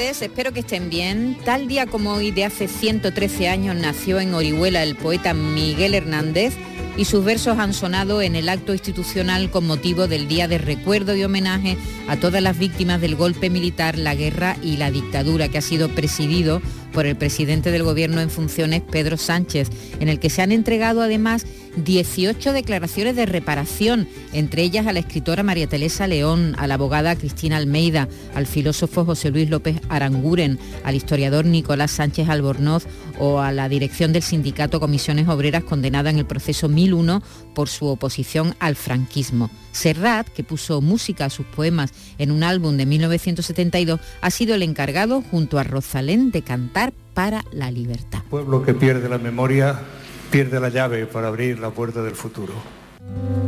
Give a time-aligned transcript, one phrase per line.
[0.00, 1.36] Espero que estén bien.
[1.44, 6.54] Tal día como hoy de hace 113 años nació en Orihuela el poeta Miguel Hernández
[6.96, 11.16] y sus versos han sonado en el acto institucional con motivo del Día de Recuerdo
[11.16, 11.76] y Homenaje
[12.08, 15.88] a todas las víctimas del golpe militar, la guerra y la dictadura que ha sido
[15.88, 16.60] presidido
[16.92, 19.68] por el presidente del Gobierno en funciones, Pedro Sánchez,
[20.00, 25.00] en el que se han entregado además 18 declaraciones de reparación, entre ellas a la
[25.00, 30.58] escritora María Teresa León, a la abogada Cristina Almeida, al filósofo José Luis López Aranguren,
[30.84, 32.84] al historiador Nicolás Sánchez Albornoz
[33.18, 37.22] o a la dirección del sindicato Comisiones Obreras condenada en el proceso 1001
[37.54, 39.50] por su oposición al franquismo.
[39.72, 44.62] Serrat, que puso música a sus poemas en un álbum de 1972, ha sido el
[44.62, 48.22] encargado junto a Rosalén de cantar para la libertad.
[48.30, 49.80] Pueblo que pierde la memoria
[50.30, 52.52] pierde la llave para abrir la puerta del futuro.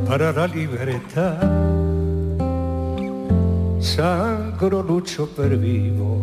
[0.08, 1.40] Para la libertad,
[3.80, 6.22] sangro lucho per vivo.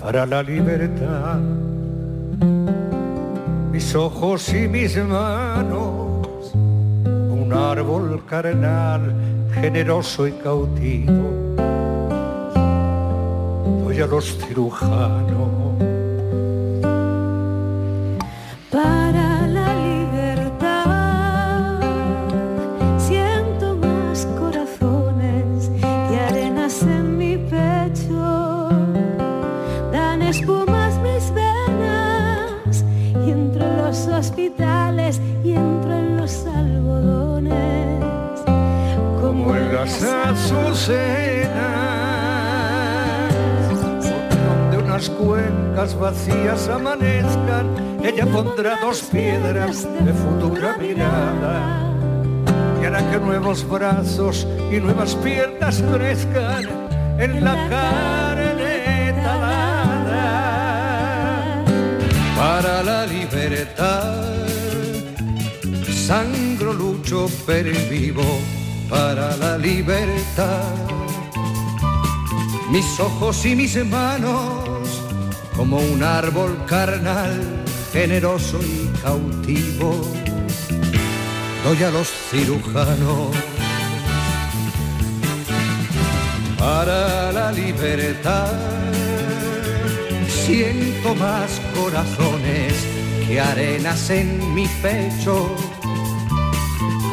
[0.00, 1.40] Para la libertad,
[3.72, 9.12] mis ojos y mis manos, un árbol carnal,
[9.54, 11.54] generoso y cautivo.
[13.84, 15.89] Doy a los cirujanos
[48.62, 51.94] dos piedras de futura mirada
[52.80, 56.68] y hará que nuevos brazos y nuevas piernas crezcan
[57.18, 60.14] en la carne talada.
[62.36, 64.26] Para la libertad,
[65.90, 68.40] sangro lucho per vivo
[68.90, 70.74] para la libertad.
[72.70, 74.68] Mis ojos y mis manos,
[75.56, 77.59] como un árbol carnal,
[77.92, 80.00] generoso y cautivo,
[81.64, 83.36] doy a los cirujanos.
[86.58, 88.52] Para la libertad,
[90.28, 92.74] siento más corazones
[93.26, 95.56] que arenas en mi pecho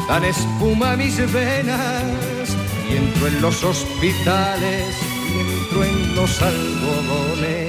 [0.08, 2.56] dan espuma a mis venas
[2.88, 4.96] y entro en los hospitales
[5.28, 7.67] y entro en los algodones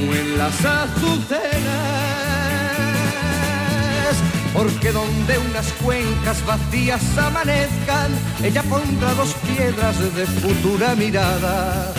[0.00, 1.40] en las azucenas.
[4.52, 8.10] Porque donde unas cuencas vacías amanezcan
[8.42, 11.92] ella pondrá dos piedras de futura mirada.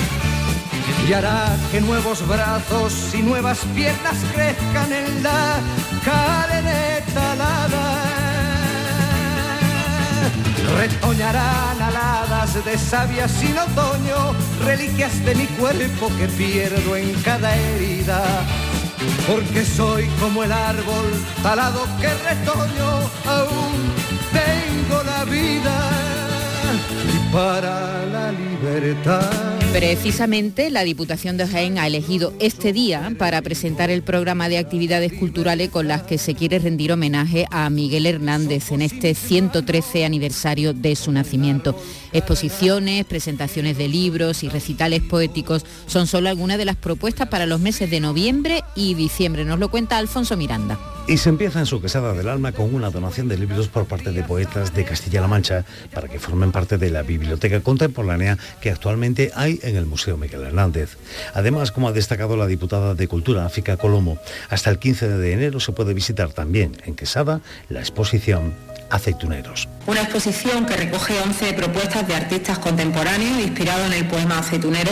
[1.07, 5.59] Y hará que nuevos brazos y nuevas piernas crezcan en la
[6.03, 8.11] carne talada
[10.77, 14.00] Retoñarán aladas de savia sin otoño,
[14.71, 18.23] reliquias de mi cuerpo que pierdo en cada herida.
[19.27, 21.07] Porque soy como el árbol
[21.43, 22.91] talado que retoño,
[23.25, 23.73] aún
[24.31, 25.75] tengo la vida
[27.13, 29.51] y para la libertad.
[29.73, 35.13] Precisamente la Diputación de Jaén ha elegido este día para presentar el programa de actividades
[35.13, 40.73] culturales con las que se quiere rendir homenaje a Miguel Hernández en este 113 aniversario
[40.73, 41.75] de su nacimiento.
[42.13, 47.59] Exposiciones, presentaciones de libros y recitales poéticos son solo algunas de las propuestas para los
[47.59, 49.45] meses de noviembre y diciembre.
[49.45, 50.77] Nos lo cuenta Alfonso Miranda.
[51.07, 54.11] Y se empieza en su Quesada del Alma con una donación de libros por parte
[54.11, 59.31] de poetas de Castilla-La Mancha para que formen parte de la biblioteca contemporánea que actualmente
[59.35, 60.97] hay en el Museo Miguel Hernández.
[61.33, 64.19] Además, como ha destacado la diputada de Cultura, África Colomo,
[64.49, 68.53] hasta el 15 de enero se puede visitar también en Quesada la exposición
[68.91, 69.67] Aceituneros.
[69.87, 74.91] Una exposición que recoge 11 propuestas de artistas contemporáneos inspirados en el poema aceitunero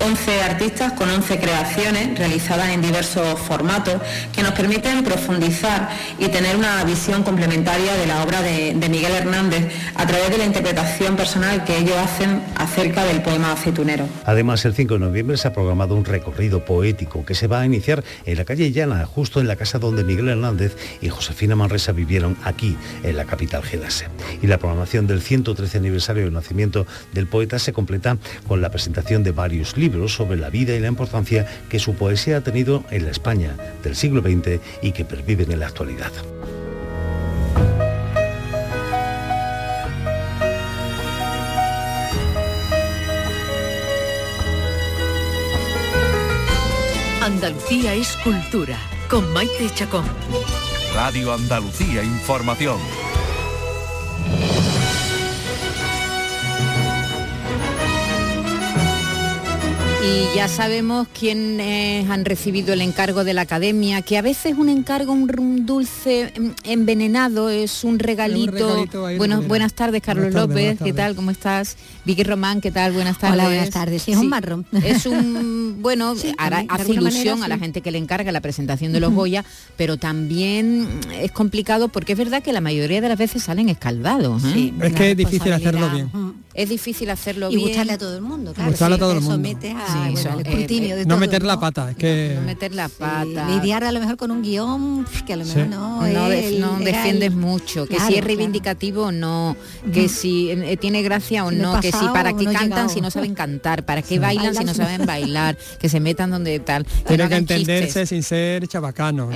[0.00, 4.00] 11 artistas con 11 creaciones realizadas en diversos formatos
[4.32, 9.70] que nos permiten profundizar y tener una visión complementaria de la obra de, Miguel Hernández
[9.96, 14.08] a través de la interpretación personal que ellos hacen acerca del poema aceitunero.
[14.24, 17.66] Además, el 5 de noviembre se ha programado un recorrido poético que se va a
[17.66, 21.92] iniciar en la calle Llana, justo en la casa donde Miguel Hernández y Josefina Manresa
[21.92, 24.06] vivieron aquí, en la capital gedase.
[24.40, 28.16] Y la programación del 113 aniversario del nacimiento del poeta se completa
[28.46, 32.38] con la presentación de varios libros sobre la vida y la importancia que su poesía
[32.38, 36.12] ha tenido en la España del siglo XX y que perviven en la actualidad.
[47.22, 50.04] Andalucía es cultura, con Maite Chacón.
[50.94, 53.07] Radio Andalucía Información.
[60.00, 64.68] Y ya sabemos quiénes han recibido el encargo de la academia, que a veces un
[64.68, 68.86] encargo, un, dulce envenenado, es un regalito.
[69.16, 71.16] bueno, buenas tardes, Carlos López, ¿qué tal?
[71.16, 71.76] ¿Cómo estás?
[72.04, 72.92] Vicky Román, ¿qué tal?
[72.92, 73.40] Buenas tardes.
[73.40, 74.08] Hola, buenas tardes.
[74.08, 74.66] es un marrón.
[74.84, 76.14] Es un, bueno,
[76.68, 79.44] hace ilusión a la gente que le encarga la presentación de los Goya,
[79.76, 84.44] pero también es complicado porque es verdad que la mayoría de las veces salen escaldados.
[84.44, 84.72] ¿eh?
[84.80, 86.10] es que es difícil hacerlo bien.
[86.58, 87.60] Es difícil hacerlo bien.
[87.60, 88.70] Y gustarle a todo el mundo, claro.
[88.72, 89.48] Gustarle a todo el mundo.
[91.06, 92.32] no meter la pata, es que...
[92.34, 93.48] No meter la pata.
[93.48, 96.28] lidiar a lo mejor con un guion que a lo mejor no No,
[96.80, 99.56] defiendes mucho, que si es reivindicativo o no,
[99.92, 103.36] que si eh, tiene gracia o no, que si para qué cantan si no saben
[103.36, 106.84] cantar, para qué bailan si no saben bailar, que se metan donde tal.
[107.06, 109.30] Tiene que, entenderse sin ser chabacano.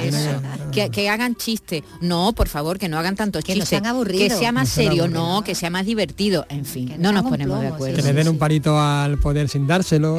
[0.72, 1.84] Que, hagan chiste.
[2.00, 3.68] No, por favor, que no hagan tantos chistes.
[3.68, 6.46] Que sea más serio, no, que sea más divertido.
[6.48, 7.96] En fin, no nos ponemos de acuerdo.
[7.96, 10.18] Que le den un parito al poder sin dárselo.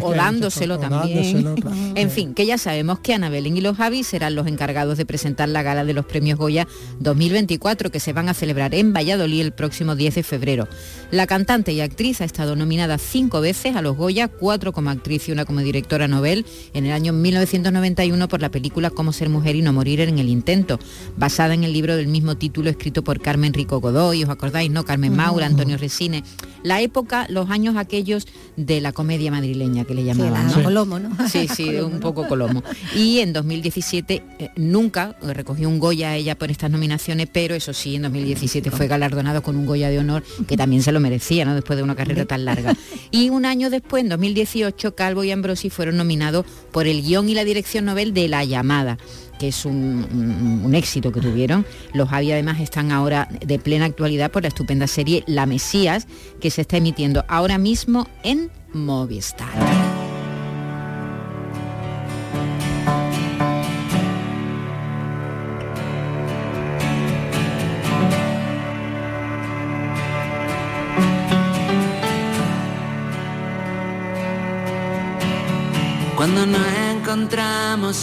[0.00, 1.54] o dándoselo también.
[1.94, 5.06] en fin, que ya sabemos que Ana Belén y los Javi serán los encargados de
[5.06, 6.66] presentar la gala de los premios Goya
[7.00, 10.68] 2024 que se van a celebrar en Valladolid el próximo 10 de febrero.
[11.10, 15.28] La cantante y actriz ha estado nominada cinco veces a los Goya, cuatro como actriz
[15.28, 19.56] y una como directora Nobel en el año 1991 por la película Cómo ser mujer
[19.56, 20.78] y no morir en el intento,
[21.16, 24.84] basada en el libro del mismo título escrito por Carmen Rico Godoy, ¿os acordáis, no?
[24.84, 26.23] Carmen Maura, Antonio Resine
[26.62, 28.26] la época, los años aquellos
[28.56, 30.50] de la comedia madrileña que le llamaban.
[30.50, 31.28] Sí, Colomo, ¿no?
[31.28, 32.62] Sí, sí, un poco Colomo.
[32.94, 37.72] Y en 2017 eh, nunca recogió un Goya a ella por estas nominaciones, pero eso
[37.72, 41.44] sí, en 2017 fue galardonado con un Goya de honor que también se lo merecía,
[41.44, 41.54] ¿no?
[41.54, 42.74] Después de una carrera tan larga.
[43.10, 47.34] Y un año después, en 2018, Calvo y Ambrosi fueron nominados por el guion y
[47.34, 48.98] la dirección Nobel de La Llamada
[49.38, 51.64] que es un, éxito que tuvieron.
[51.92, 56.06] Los Javi además están ahora de plena actualidad por la estupenda serie La Mesías,
[56.40, 60.03] que se está emitiendo ahora mismo en Movistar.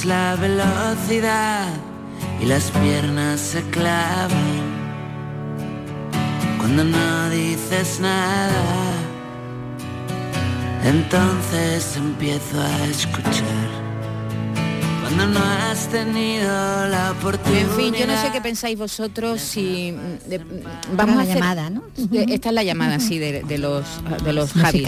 [0.06, 1.68] La velocidad
[2.42, 4.62] y las piernas se clavan.
[6.58, 8.94] Cuando no dices nada,
[10.84, 13.82] entonces empiezo a escuchar
[15.28, 16.48] no has tenido
[16.88, 17.62] la oportunidad.
[17.62, 21.84] En fin, yo no sé qué pensáis vosotros si mm, vamos a hacer, llamada, ¿no?
[22.12, 23.86] Esta es la llamada, sí, de, los
[24.24, 24.88] de los Javis,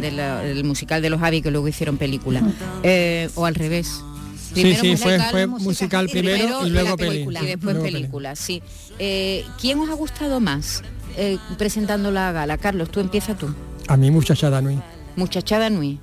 [0.00, 2.42] del musical de los Javis que luego hicieron película,
[2.82, 4.02] eh, o al revés.
[4.54, 7.42] Sí, sí, fue, musical primero, y, luego película.
[7.42, 8.62] Y después película, sí.
[8.98, 10.82] Eh, ¿Quién os ha gustado más
[11.16, 12.58] eh, presentando la gala?
[12.58, 13.54] Carlos, tú empieza tú.
[13.88, 14.78] A mí Muchachada Nui.
[15.16, 16.00] Muchachada Nui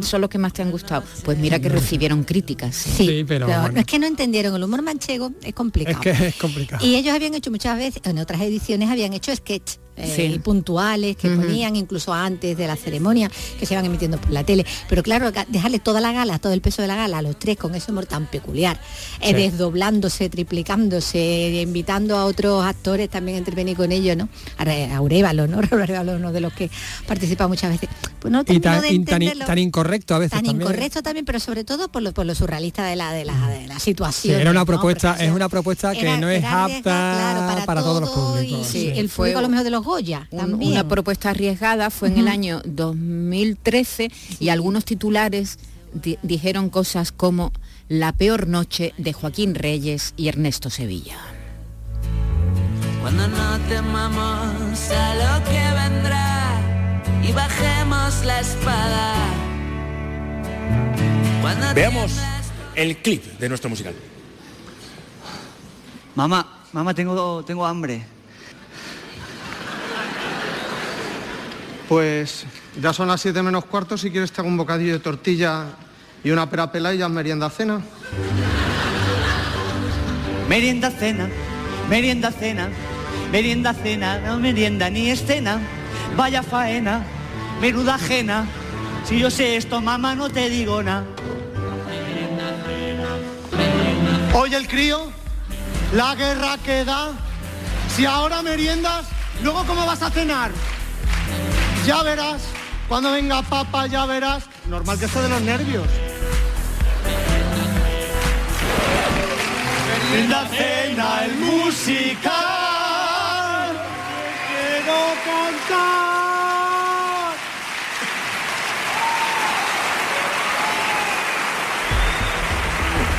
[0.00, 1.04] son los que más te han gustado.
[1.24, 2.74] Pues mira que recibieron críticas.
[2.74, 4.54] Sí, pero, es que no entendieron.
[4.54, 5.98] El humor manchego es complicado.
[6.02, 6.84] Es que es complicado.
[6.84, 11.30] Y ellos habían hecho muchas veces, en otras ediciones habían hecho sketch eh, puntuales que
[11.30, 14.66] ponían incluso antes de la ceremonia que se iban emitiendo por la tele.
[14.88, 17.56] Pero claro, dejarle toda la gala, todo el peso de la gala a los tres
[17.56, 18.80] con ese humor tan peculiar,
[19.20, 24.28] eh, desdoblándose, triplicándose, invitando a otros actores también a intervenir con ellos, ¿no?
[24.58, 25.60] A Aurévalo, ¿no?
[25.70, 26.70] Aurévalo, uno de los que
[27.06, 27.88] participa muchas veces.
[28.20, 30.42] Pues no y tan, tan, incorrecto a veces.
[30.42, 33.48] Tan incorrecto también, pero sobre todo por lo, por lo surrealista de la, de la,
[33.48, 34.40] de la situación.
[34.40, 38.74] era una propuesta, es una propuesta que no es apta para, todos los públicos.
[38.74, 40.28] el fuego a lo mejor de los Goya.
[40.32, 45.60] Una propuesta arriesgada fue en el año 2013 y algunos titulares
[46.22, 47.52] dijeron cosas como
[47.88, 51.18] La peor noche de Joaquín Reyes y Ernesto Sevilla.
[53.00, 56.60] Cuando no temamos a lo que vendrá
[57.22, 59.36] y bajemos la espada
[61.76, 62.18] Veamos
[62.74, 63.94] el clip de nuestro musical.
[66.16, 68.15] Mamá, mamá, tengo, tengo hambre.
[71.88, 72.44] Pues
[72.80, 75.66] ya son las 7 menos cuarto, si quieres te hago un bocadillo de tortilla
[76.24, 77.80] y una pera pelada y ya merienda cena.
[80.48, 81.28] Merienda cena,
[81.88, 82.68] merienda cena,
[83.30, 85.60] merienda cena, no merienda ni escena.
[86.16, 87.04] Vaya faena,
[87.60, 88.46] menuda ajena.
[89.04, 91.04] Si yo sé esto, mamá, no te digo nada.
[94.34, 95.10] Oye el crío,
[95.94, 97.12] la guerra que da.
[97.94, 99.06] Si ahora meriendas,
[99.42, 100.50] luego cómo vas a cenar.
[101.86, 102.42] Ya verás,
[102.88, 104.42] cuando venga papá ya verás.
[104.68, 105.86] Normal que esté de los nervios.
[110.10, 112.32] Merienda cena, el musical.
[114.48, 116.25] Quiero cantar.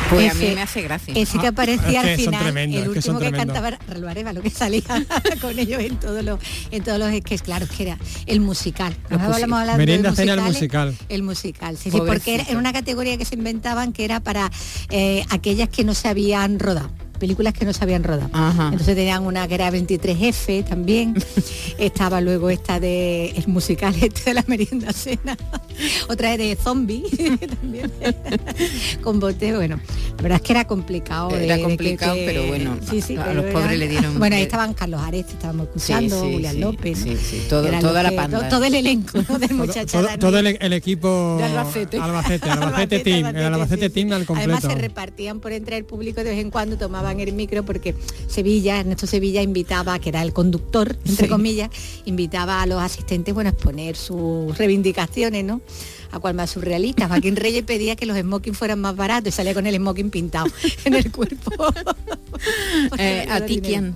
[0.09, 1.13] Pues a mí me hace gracia.
[1.15, 3.71] Ese que aparecía Es que al son final, el es que son último que, cantaba
[4.33, 4.83] lo que salía
[5.41, 6.39] con ellos en todos los
[6.71, 8.95] en todos los sketches, claro, que era el musical.
[9.09, 10.95] Nos hablamos hablando Merienda cena, el musical.
[11.09, 14.51] El musical, sí, sí, porque era, era una categoría que se inventaban que era para
[14.89, 18.29] eh, aquellas que no se habían rodado películas que no se habían rodado.
[18.33, 21.15] Entonces tenían una que era 23F también.
[21.77, 25.37] Estaba luego esta de el musical este de la merienda cena.
[26.09, 27.03] Otra de zombie
[27.61, 27.91] también.
[29.01, 29.79] Con bote, bueno.
[30.17, 31.29] La verdad es que era complicado.
[31.29, 34.17] de- Era de que- complicado, que- pero bueno, Sí, sí, a- los pobres le dieron-
[34.17, 36.97] Bueno, ahí estaban Carlos Areste, estábamos escuchando, sí, Julián sí, López.
[36.99, 37.03] ¿no?
[37.05, 38.39] sí, sí, todo- Eran toda los la que- panda.
[38.49, 39.39] to- Todo, el elenco ¿no?
[39.39, 41.97] del Todo, muchacho todo el, el equipo De Albacete.
[41.99, 46.31] Albacete, Albacete Team, el Albacete Team al Además se repartían por entre el público de
[46.31, 46.77] vez en cuando,
[47.07, 47.95] tomaban el micro porque
[48.27, 51.29] Sevilla, Ernesto Sevilla invitaba, que era el conductor, entre Sí.
[51.29, 51.69] comillas,
[52.05, 55.61] invitaba a los asistentes bueno, a exponer sus reivindicaciones, ¿no?
[56.11, 57.07] A cual más surrealista.
[57.07, 60.47] Joaquín Reyes pedía que los smoking fueran más baratos y salía con el smoking pintado
[60.85, 61.51] en el cuerpo.
[62.97, 63.93] Eh, ¿A ti quién?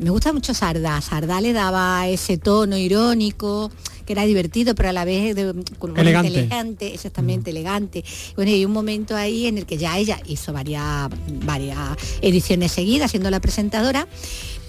[0.00, 1.00] Me gusta mucho Sardá.
[1.00, 3.70] Sardá le daba ese tono irónico
[4.04, 6.28] que era divertido, pero a la vez de, con- Elegante.
[6.28, 8.04] elegante, exactamente elegante.
[8.36, 11.08] Bueno, y un momento ahí en el que ya ella hizo varias,
[11.44, 11.78] varias
[12.20, 14.06] ediciones seguidas siendo la presentadora.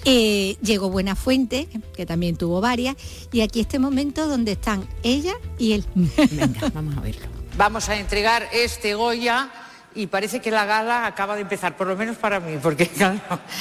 [0.05, 2.95] Eh, llegó Buena Fuente, que también tuvo varias,
[3.31, 5.85] y aquí este momento donde están ella y él.
[5.95, 7.25] Venga, vamos a verlo.
[7.57, 9.49] Vamos a entregar este Goya
[9.95, 13.19] y parece que la gala acaba de empezar, por lo menos para mí, porque claro,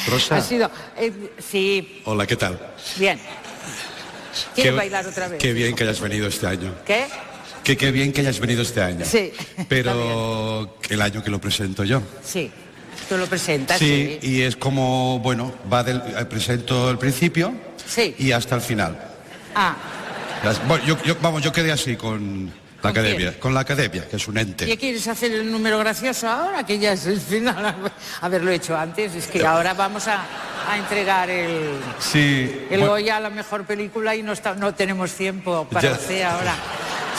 [0.09, 0.37] Rosa.
[0.37, 0.69] ha sido...
[0.97, 2.59] eh, sí, Hola, ¿qué tal?
[2.99, 3.21] bien.
[4.55, 5.39] ¿Quieres Qué- bailar otra vez?
[5.39, 6.75] Qué bien que hayas venido este año.
[6.87, 7.07] ¿Qué?
[7.65, 9.05] Que qué bien que hayas venido este año.
[9.05, 9.33] Sí.
[9.69, 12.03] Pero el año que lo presento yo.
[12.25, 12.51] Sí,
[13.09, 13.79] tú lo presentas.
[13.79, 17.55] Sí, y es como, bueno, va del eh, presento el principio
[17.87, 18.15] Sí.
[18.19, 18.99] y hasta el final.
[19.55, 19.77] Ah,
[20.45, 23.41] Las- bueno, yo, yo- vamos, yo quedé así con la ¿Con academia, quién?
[23.41, 24.69] con la academia, que es un ente.
[24.71, 26.65] ¿y quieres hacer el número gracioso ahora?
[26.67, 27.75] Que ya es el final.
[28.21, 30.25] Haberlo hecho antes, es que ahora vamos a,
[30.69, 32.67] a entregar el, Sí.
[32.71, 35.95] el bueno, Goya a la mejor película y no, está, no tenemos tiempo para Ya.
[35.95, 36.55] hacer ahora.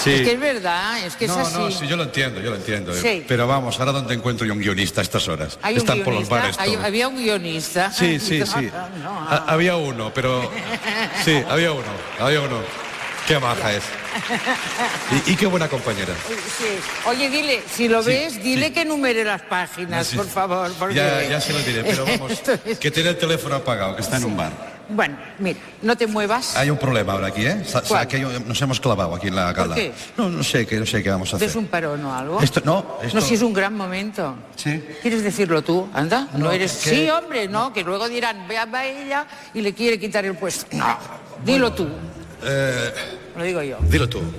[0.04, 0.12] Sí.
[0.12, 1.58] Es que es verdad, es que no, es así.
[1.60, 2.94] no, sí, yo lo entiendo, yo lo entiendo.
[2.96, 3.24] Sí.
[3.28, 5.60] Pero vamos, ahora dónde encuentro yo un guionista a estas horas.
[5.62, 7.92] Hay un Están por los bares hay- había un guionista.
[7.92, 8.70] Sí, sí, sí.
[8.74, 9.30] no, no.
[9.30, 10.52] Ha- había uno, pero
[11.24, 11.84] sí, había uno,
[12.20, 12.58] había uno.
[13.28, 13.84] Qué baja es.
[15.28, 16.14] Y, y qué buena compañera.
[16.28, 16.66] Sí.
[17.06, 20.18] Oye, dile, si lo Sí, ves, dile que numere las páginas, Sí.
[20.18, 20.72] por favor.
[20.78, 20.96] Porque...
[20.96, 22.32] Ya, ya se lo diré, pero vamos,
[22.66, 24.74] es- que tiene el teléfono apagado, que está en un bar.
[24.90, 26.58] Bueno, mira, no te muevas.
[26.58, 27.64] Hay un problema ahora aquí, ¿eh?
[28.10, 29.74] Que nos hemos clavado aquí en la gala.
[29.76, 29.94] qué?
[30.18, 31.48] No, no sé qué, no sé qué vamos a hacer.
[31.48, 32.42] ¿Es un parón o algo?
[32.42, 34.36] Esto, no, esto, No, si es un gran momento.
[34.58, 34.84] Sí.
[35.02, 35.88] ¿Quieres decirlo tú?
[35.94, 36.74] Anda, no, No, eres...
[36.74, 40.36] que- Sí, hombre, no, que luego dirán, vea, va ella y le quiere quitar el
[40.36, 40.68] puesto.
[40.76, 40.98] No,
[41.46, 41.88] dilo tú,
[42.46, 42.92] Eh,
[43.36, 43.78] lo digo yo.
[43.90, 44.20] dilo tú.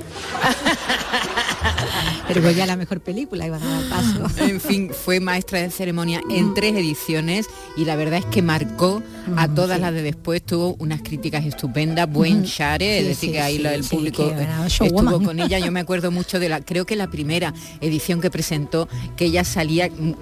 [2.28, 4.44] Pero ya la mejor película iba a dar paso.
[4.44, 7.46] En fin, fue maestra de ceremonia en tres ediciones
[7.76, 9.02] y la verdad es que marcó
[9.36, 12.46] a todas las de después, tuvo unas críticas estupendas, buen Ujú.
[12.46, 14.32] share, es decir, sí, que ahí el público
[14.68, 15.58] estuvo con ella.
[15.58, 19.44] Yo me acuerdo mucho de la, creo que la primera edición que presentó, que ella
[19.44, 20.14] salía mm,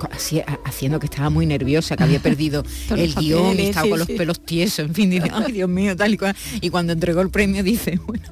[0.64, 4.08] haciendo que estaba muy nerviosa, que había perdido el guion y estaba sí, con los
[4.08, 4.14] sí.
[4.14, 6.36] pelos tiesos, en fin, dice, ay Dios mío, tal y cual.
[6.60, 8.24] Y cuando entregó el premio dice, bueno,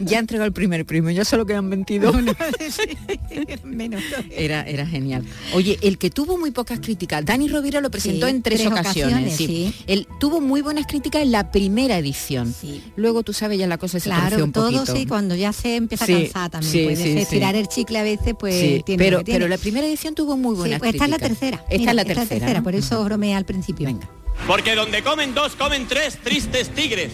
[0.00, 2.14] ya entregó el primer premio, ya solo quedan 22.
[3.64, 4.02] Menos.
[4.30, 5.24] Era, era genial.
[5.54, 8.72] Oye, el que tuvo muy pocas críticas, Dani Rovira lo presentó Sí, en tres, tres
[8.72, 9.14] ocasiones.
[9.14, 9.46] ocasiones, sí.
[9.46, 9.74] sí.
[9.86, 12.54] Él tuvo muy buenas críticas en la primera edición.
[12.96, 14.94] Luego tú sabes ya la cosa se Claro, un todo poquito.
[14.96, 16.72] sí, cuando ya se empieza Sí, a cansar también.
[16.72, 17.18] sí, puede sí, ser, sí.
[17.18, 19.38] estirar el chicle a veces, pues Sí, tiene pero, que tiene.
[19.40, 21.38] pero la primera edición tuvo muy Sí, buenas pues esta es la críticas.
[21.40, 21.64] tercera.
[21.68, 22.58] Esta Mira, es la esta tercera.
[22.58, 22.62] ¿no?
[22.64, 23.86] por eso bromeé al principio.
[23.86, 24.08] Venga.
[24.46, 27.12] Porque donde comen dos, comen tres tristes tigres.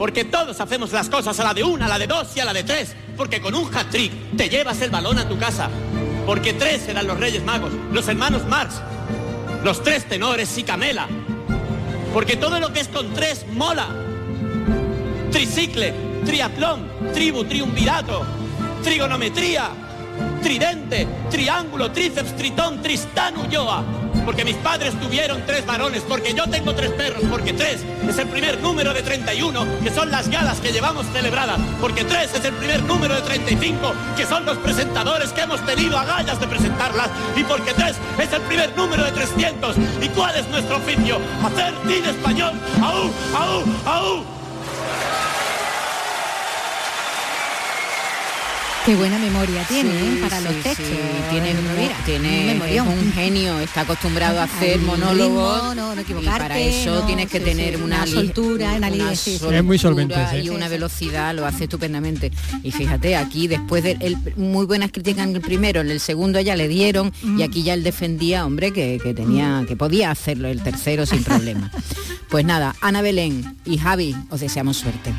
[0.00, 2.46] Porque todos hacemos las cosas a la de una, a la de dos y a
[2.46, 2.96] la de tres.
[3.18, 5.68] Porque con un hat-trick te llevas el balón a tu casa.
[6.24, 8.80] porque tres eran los Reyes Magos, los hermanos Marx,
[9.62, 11.06] los tres tenores y Camela,
[12.14, 13.88] porque todo lo que es con tres mola.
[15.32, 15.92] Tricicle,
[16.24, 18.24] triatlón, tribu, triunvirato,
[18.82, 19.68] trigonometría,
[20.42, 23.84] tridente, triángulo, tríceps, tritón, tristán, ulloa.
[24.24, 28.28] Porque mis padres tuvieron tres varones, porque yo tengo tres perros, porque tres es el
[28.28, 32.54] primer número de 31, que son las galas que llevamos celebradas, porque tres es el
[32.54, 37.44] primer número de 35, que son los presentadores que hemos tenido agallas de presentarlas, y
[37.44, 39.76] porque tres es el primer número de 300.
[40.00, 41.18] ¿Y cuál es nuestro oficio?
[41.44, 42.52] Hacer cine español.
[42.82, 44.39] ¡Aú, aú, aú!
[48.84, 50.18] Qué buena memoria tiene ¿eh?
[50.22, 50.86] para los textos.
[51.30, 51.54] Tiene,
[52.06, 55.76] tiene un genio, está acostumbrado a hacer monólogos.
[55.76, 60.48] No, no y para eso tienes que tener una, soltura, una, es muy solvente y
[60.48, 62.32] una velocidad, lo hace estupendamente.
[62.62, 66.40] Y fíjate, aquí después de el, muy buenas críticas en el primero, en el segundo
[66.40, 70.48] ya le dieron y aquí ya él defendía, hombre, que, que tenía, que podía hacerlo
[70.48, 71.70] el tercero sin problema.
[72.30, 75.12] pues nada, Ana Belén y Javi, os deseamos suerte.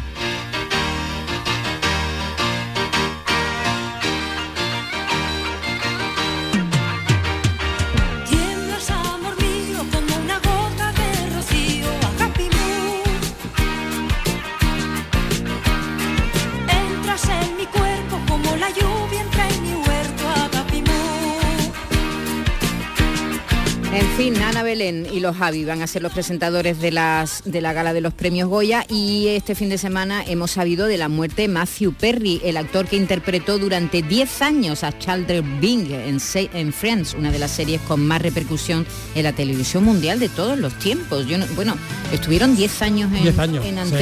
[24.91, 28.13] Y los Javi van a ser los presentadores de, las, de la gala de los
[28.13, 32.41] premios Goya y este fin de semana hemos sabido de la muerte de Matthew Perry,
[32.43, 36.19] el actor que interpretó durante 10 años a Chandler Bing en,
[36.53, 40.57] en Friends, una de las series con más repercusión en la televisión mundial de todos
[40.57, 41.25] los tiempos.
[41.27, 41.75] Yo no- bueno,
[42.11, 43.95] estuvieron 10 años en, 10 años, en sí.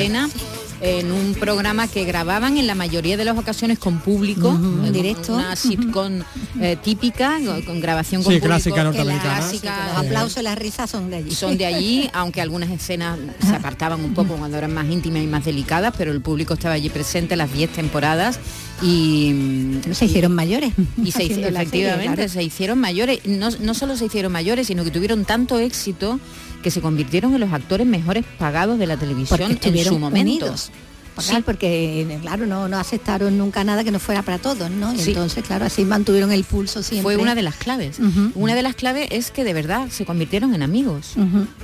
[0.82, 5.36] En un programa que grababan en la mayoría de las ocasiones con público, en directo.
[5.36, 6.22] una sitcom
[6.62, 8.56] eh, típica, con- con grabación con Sí, público.
[8.56, 9.42] clásica norteamericana.
[9.42, 11.32] sí, Clásica, los aplausos y las risas son de allí.
[11.36, 15.28] son de allí, aunque algunas escenas se apartaban un poco cuando eran más íntimas y
[15.28, 18.40] más delicadas, pero el público estaba allí presente las 10 temporadas
[18.82, 20.72] y se hicieron mayores.
[21.04, 22.30] y se serie, efectivamente claro.
[22.32, 26.20] se hicieron mayores, no, no solo se hicieron mayores, sino que tuvieron tanto éxito
[26.64, 30.46] que se convirtieron en los actores mejores pagados de la televisión en estuvieron su momento.
[30.46, 30.72] unidos.
[31.28, 34.94] Claro, porque claro, no, no aceptaron nunca nada que no fuera para todos, ¿no?
[34.94, 35.10] Y Sí.
[35.10, 37.04] entonces, claro, así mantuvieron el pulso siempre.
[37.04, 37.98] Fue una de las claves.
[38.36, 41.16] Una de las claves es que de verdad se convirtieron en amigos.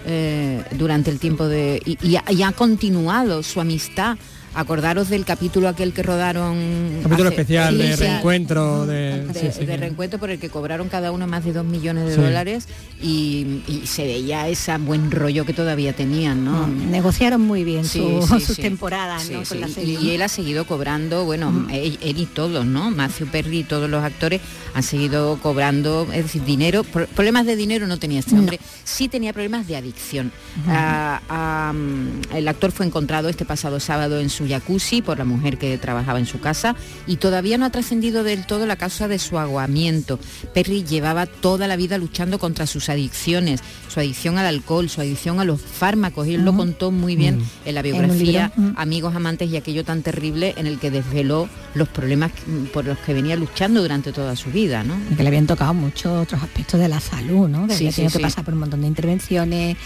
[0.05, 4.17] Eh, durante el tiempo de y, y ha, y ha continuado su amistad
[4.55, 9.25] acordaros del capítulo aquel que rodaron Capítulo hace- especial de reencuentro, de...
[9.27, 11.65] de, sí, sí, de que- reencuentro por el que cobraron cada uno más de dos
[11.65, 12.21] millones de Sí.
[12.21, 12.67] dólares
[13.01, 16.67] y, y se veía ese buen rollo que todavía tenían ¿no?
[16.67, 18.61] Mm, Negociaron muy bien Sí, su- sí, sus sí.
[18.61, 19.43] temporadas, Sí, ¿no?
[19.45, 19.49] sí.
[19.49, 19.99] Con la Y- serie.
[20.01, 22.89] Y él ha seguido cobrando, bueno, él, él y todos, ¿no?
[22.91, 24.41] Matthew Perry y todos los actores
[24.73, 26.83] han seguido cobrando, es decir, dinero.
[26.83, 28.39] Pro- problemas de dinero no tenía este No.
[28.41, 30.31] hombre, sí tenía problemas de adicción.
[30.67, 35.25] Ah, ah, mm, el actor fue encontrado este pasado sábado en su jacuzzi por la
[35.25, 36.75] mujer que trabajaba en su casa
[37.07, 40.19] y todavía no ha trascendido del todo la causa de su aguamiento.
[40.53, 45.39] Perry llevaba toda la vida luchando contra sus adicciones, su adicción al alcohol, su adicción
[45.39, 46.59] a los fármacos, y él lo Ujú.
[46.59, 48.69] contó muy bien en la En un biografía mm.
[48.77, 52.97] Amigos Amantes y aquello tan terrible en el que desveló los problemas mm, por los
[52.99, 54.95] que venía luchando durante toda su vida, ¿no?
[55.15, 57.67] que le habían tocado muchos otros aspectos de la salud, ¿no?
[57.67, 59.77] Que Sí, había sí, que pasar por un montón de intervenciones.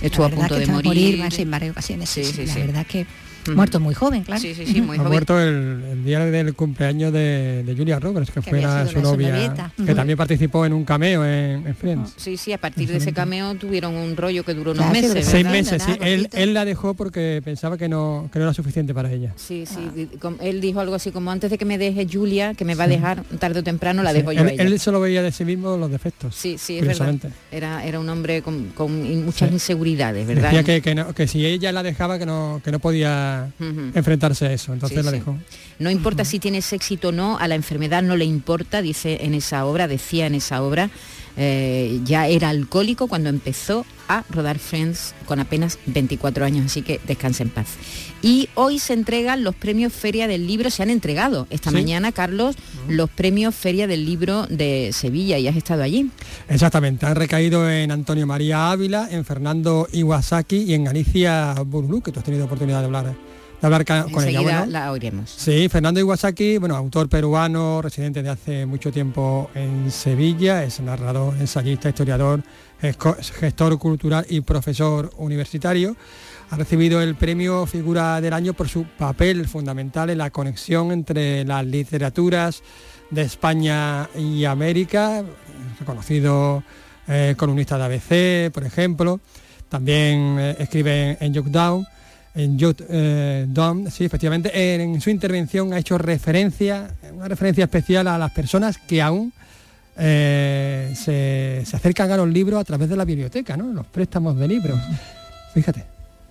[0.00, 1.18] Estuvo a La punto de morir.
[1.18, 2.08] más en varias ocasiones.
[2.08, 3.06] Sí, Sí, sí, la verdad que.
[3.56, 4.40] Muerto muy joven, claro.
[4.40, 5.12] Sí, sí, sí, muy Ha joven.
[5.12, 9.00] muerto el, el día del cumpleaños de, de Julia Roberts, que, Que fue la- su
[9.00, 12.14] novia, que también participó en un cameo en, en Friends.
[12.16, 15.26] Sí, sí, a partir de ese cameo tuvieron un rollo que duró unos Claro, meses.
[15.26, 15.50] Seis ¿verdad?
[15.52, 15.92] meses, sí.
[16.00, 19.32] Él, él la dejó porque pensaba que no, que no era suficiente para ella.
[19.36, 20.08] Sí, sí.
[20.40, 22.88] Él dijo algo así como antes de que me deje Julia, que me va a
[22.88, 24.62] dejar tarde o temprano, la dejo yo a él, ella.
[24.64, 26.34] él solo veía de sí mismo los defectos.
[26.34, 27.14] Sí, sí, es verdad.
[27.52, 28.72] Era, era un hombre con,
[29.24, 30.44] muchas inseguridades, ¿verdad?
[30.50, 33.37] Decía que, que, no- que si ella la dejaba que no, que no podía
[33.94, 35.18] Enfrentarse a eso, entonces Sí, la sí.
[35.18, 35.36] dejó.
[35.78, 39.34] No importa si tienes éxito o no, a la enfermedad no le importa, dice en
[39.34, 40.90] esa obra, decía en esa obra.
[41.40, 46.98] eh, ya era alcohólico cuando empezó a rodar Friends con apenas 24 años, así que
[47.06, 47.68] descanse en paz.
[48.22, 51.76] Y hoy se entregan los premios Feria del Libro, se han entregado esta Sí.
[51.76, 52.56] mañana, Carlos,
[52.88, 56.10] los premios Feria del Libro de Sevilla y has estado allí.
[56.48, 62.10] Exactamente, han recaído en Antonio María Ávila, en Fernando Iwasaki y en Alicia Burulú, que
[62.10, 63.14] tú has tenido oportunidad de hablar
[63.66, 64.66] hablar con ella.
[64.66, 65.30] la oiremos.
[65.30, 71.34] Sí, Fernando Iwasaki, bueno, autor peruano, residente de hace mucho tiempo en Sevilla, es narrador,
[71.38, 72.42] ensayista, historiador,
[72.80, 75.96] gestor cultural y profesor universitario.
[76.50, 81.44] Ha recibido el premio Figura del Año por su papel fundamental en la conexión entre
[81.44, 82.62] las literaturas
[83.10, 85.22] de España y América,
[85.78, 86.62] reconocido
[87.06, 89.20] eh, columnista de ABC, por ejemplo.
[89.68, 91.86] También eh, escribe en Down
[92.38, 93.46] Youth eh,
[93.90, 99.02] sí, efectivamente, en, su intervención ha hecho referencia, una referencia especial a las personas que
[99.02, 99.32] aún
[99.96, 103.72] eh, se, acercan a los libros a través de la biblioteca, ¿no?
[103.72, 104.78] Los préstamos de libros.
[105.52, 105.84] Fíjate.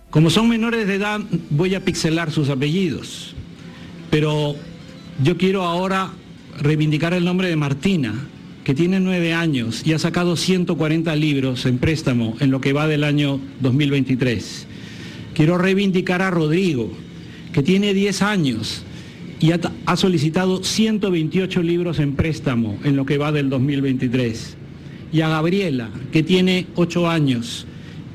[0.10, 3.36] Como son menores de edad, voy a pixelar sus apellidos,
[4.10, 4.56] pero
[5.22, 6.12] yo quiero ahora
[6.62, 8.14] reivindicar el nombre de Martina,
[8.64, 12.88] que tiene nueve años y ha sacado 140 libros en préstamo en lo que va
[12.88, 14.67] del año 2023.
[15.38, 16.90] Quiero reivindicar a Rodrigo,
[17.54, 18.82] que tiene 10 años
[19.40, 24.58] y ha, solicitado 128 libros en préstamo en lo que va del 2023.
[25.14, 27.68] Y a Gabriela, que tiene 8 años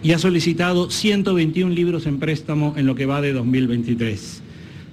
[0.03, 4.43] y ha solicitado 121 libros en préstamo en lo que va de 2023.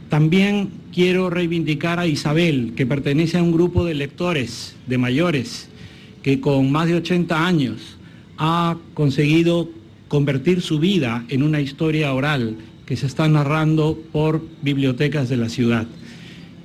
[0.09, 5.67] También quiero reivindicar a Isabel, que pertenece a un grupo de lectores, de mayores,
[6.21, 7.97] que con más de 80 años
[8.37, 9.78] ha conseguido
[10.09, 15.47] convertir su vida en una historia oral que se está narrando por bibliotecas de la
[15.47, 15.87] ciudad.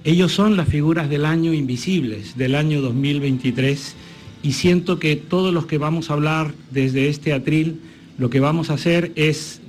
[0.02, 3.94] Ellos son las figuras del año invisibles, del año 2023,
[4.42, 7.80] y siento que todos los que vamos a hablar desde este atril,
[8.18, 9.60] lo que vamos a hacer es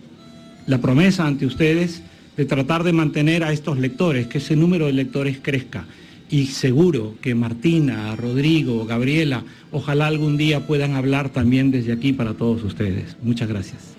[0.66, 2.02] la promesa ante ustedes
[2.38, 5.86] de tratar de mantener a estos lectores, que ese número de lectores crezca.
[6.30, 12.34] Y seguro que Martina, Rodrigo, Gabriela ojalá algún día puedan hablar también desde aquí para
[12.34, 13.16] todos ustedes.
[13.22, 13.96] Muchas gracias.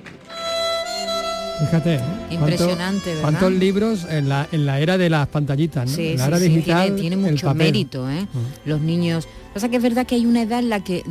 [1.61, 2.01] Fíjate, ¿eh?
[2.31, 3.23] impresionante, ¿verdad?
[3.23, 5.99] ¿Cuántos libros en la, en la era de las pantallitas, ¿no?
[5.99, 8.27] en la era digital, tiene, mucho mérito, ¿eh?
[8.67, 9.27] Los niños.
[9.55, 11.03] Pasa que es verdad que hay una edad en la que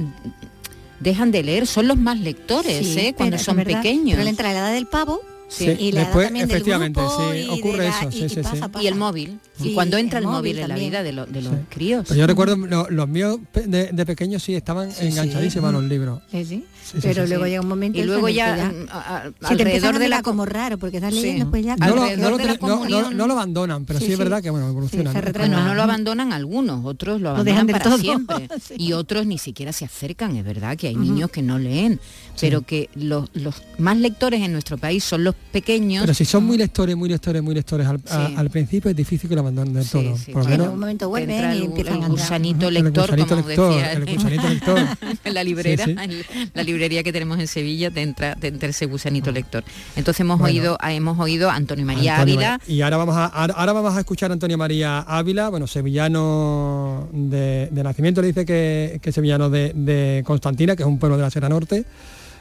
[0.99, 3.15] dejan de leer, son los más lectores, ¿eh?
[3.17, 4.17] Cuando son pequeños.
[4.17, 8.41] Pero entra la edad del pavo Sí, y después efectivamente sí, ocurre eso, sí, sí,
[8.43, 8.61] sí.
[8.81, 11.27] Y el móvil, y cuando entra el, móvil, en la vida de, los
[11.69, 12.09] críos.
[12.09, 16.21] yo recuerdo los míos de, de, pequeños sí estaban enganchadísimos a los libros.
[16.31, 16.63] Sí,
[17.01, 20.97] pero luego llega un momento y luego ya, mm, alrededor de la como raro porque
[20.97, 24.69] estás leyendo pues ya no lo, no, lo abandonan pero sí, es verdad que bueno
[24.69, 28.47] evolucionan bueno no lo abandonan algunos otros lo abandonan para siempre.
[28.77, 31.99] Y otros ni siquiera se acercan es verdad que hay niños que no leen
[32.39, 36.01] pero que los, los más lectores en nuestro país son los pequeños.
[36.01, 39.43] Pero si son muy lectores, muy lectores, muy lectores al, principio es difícil que lo
[39.51, 40.15] todo.
[40.31, 44.05] Por en un momento vuelven y empiezan el gusanito lector, el gusanito lector, decía, el
[44.05, 44.79] gusanito lector.
[45.23, 48.85] en la librera, en la librería que tenemos en Sevilla te entra, te entra ese
[48.85, 49.63] gusanito lector.
[49.95, 52.59] Entonces hemos oído, hemos oído a Antonio María Ávila.
[52.67, 57.69] Y ahora vamos a ahora vamos a escuchar a Antonio María Ávila, bueno, sevillano de,
[57.71, 61.29] nacimiento, le dice que, que sevillano de, de Constantina, que es un pueblo de la
[61.29, 61.85] Sierra Norte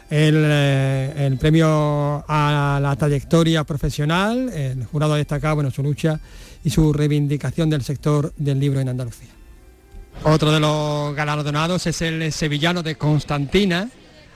[0.09, 6.19] eh, el, premio a la trayectoria profesional, el jurado ha destacado bueno, su lucha
[6.65, 9.29] y su reivindicación del sector del libro en Andalucía.
[10.23, 13.87] Otro de los galardonados es el sevillano de Constantina,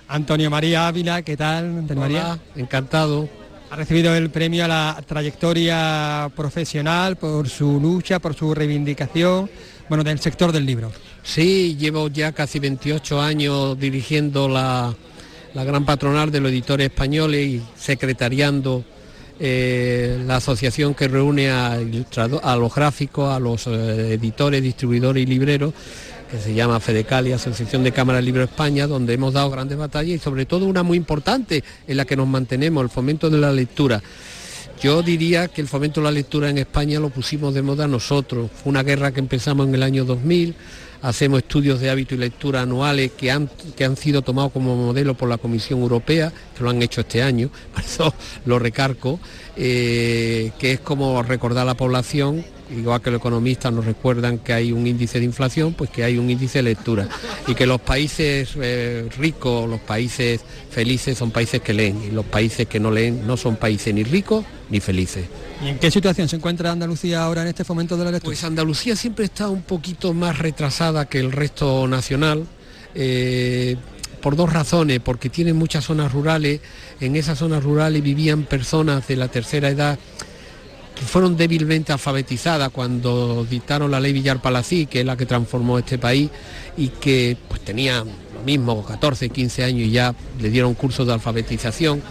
[0.08, 1.24] Antonio María Ávila.
[1.24, 2.40] ¿Qué tal, Antonio María?
[2.56, 3.28] Encantado.
[3.72, 9.50] Ha recibido el premio a la trayectoria profesional por su lucha, por su reivindicación,
[9.90, 10.92] bueno, del sector del libro.
[11.24, 14.96] Sí, llevo ya casi 28 años dirigiendo la,
[15.56, 18.86] la gran patronal de los editores españoles y secretariando
[19.40, 25.74] eh, la asociación que reúne a, los gráficos, a los eh, editores, distribuidores y libreros,
[26.30, 30.20] que se llama Fedecali, Asociación de Cámaras Libro España, donde hemos dado grandes batallas y
[30.20, 34.02] sobre todo una muy importante en la que nos mantenemos, el fomento de la lectura.
[34.82, 38.50] Yo diría que el fomento de la lectura en España lo pusimos de moda nosotros.
[38.52, 40.56] Fue una guerra que empezamos en el año 2000,
[41.02, 45.16] hacemos estudios de hábito y lectura anuales que han, que han sido tomados como modelo
[45.16, 48.14] por la Comisión Europea, que lo han hecho este año, por eso
[48.46, 49.20] lo recarco,
[49.56, 54.54] eh, que es como recordar a la población igual que los economistas nos recuerdan que
[54.54, 57.08] hay un índice de inflación, pues que hay un índice de lectura
[57.48, 62.26] y que los países eh, ricos, los países felices son países que leen y los
[62.26, 65.26] países que no leen no son países ni ricos ni felices.
[65.64, 68.30] ¿Y en qué situación se encuentra Andalucía ahora en este fomento de la lectura?
[68.30, 72.46] Pues Andalucía siempre está un poquito más retrasada que el resto nacional.
[72.96, 73.76] Eh,
[74.20, 76.60] por dos razones, porque tiene muchas zonas rurales,
[77.00, 79.98] en esas zonas rurales vivían personas de la tercera edad
[81.06, 85.98] fueron débilmente alfabetizadas cuando dictaron la ley Villar Palací, que es la que transformó este
[85.98, 86.30] país,
[86.78, 91.14] y que pues tenían lo mismo, 14, 15 años y ya le dieron cursos de
[91.14, 92.02] alfabetización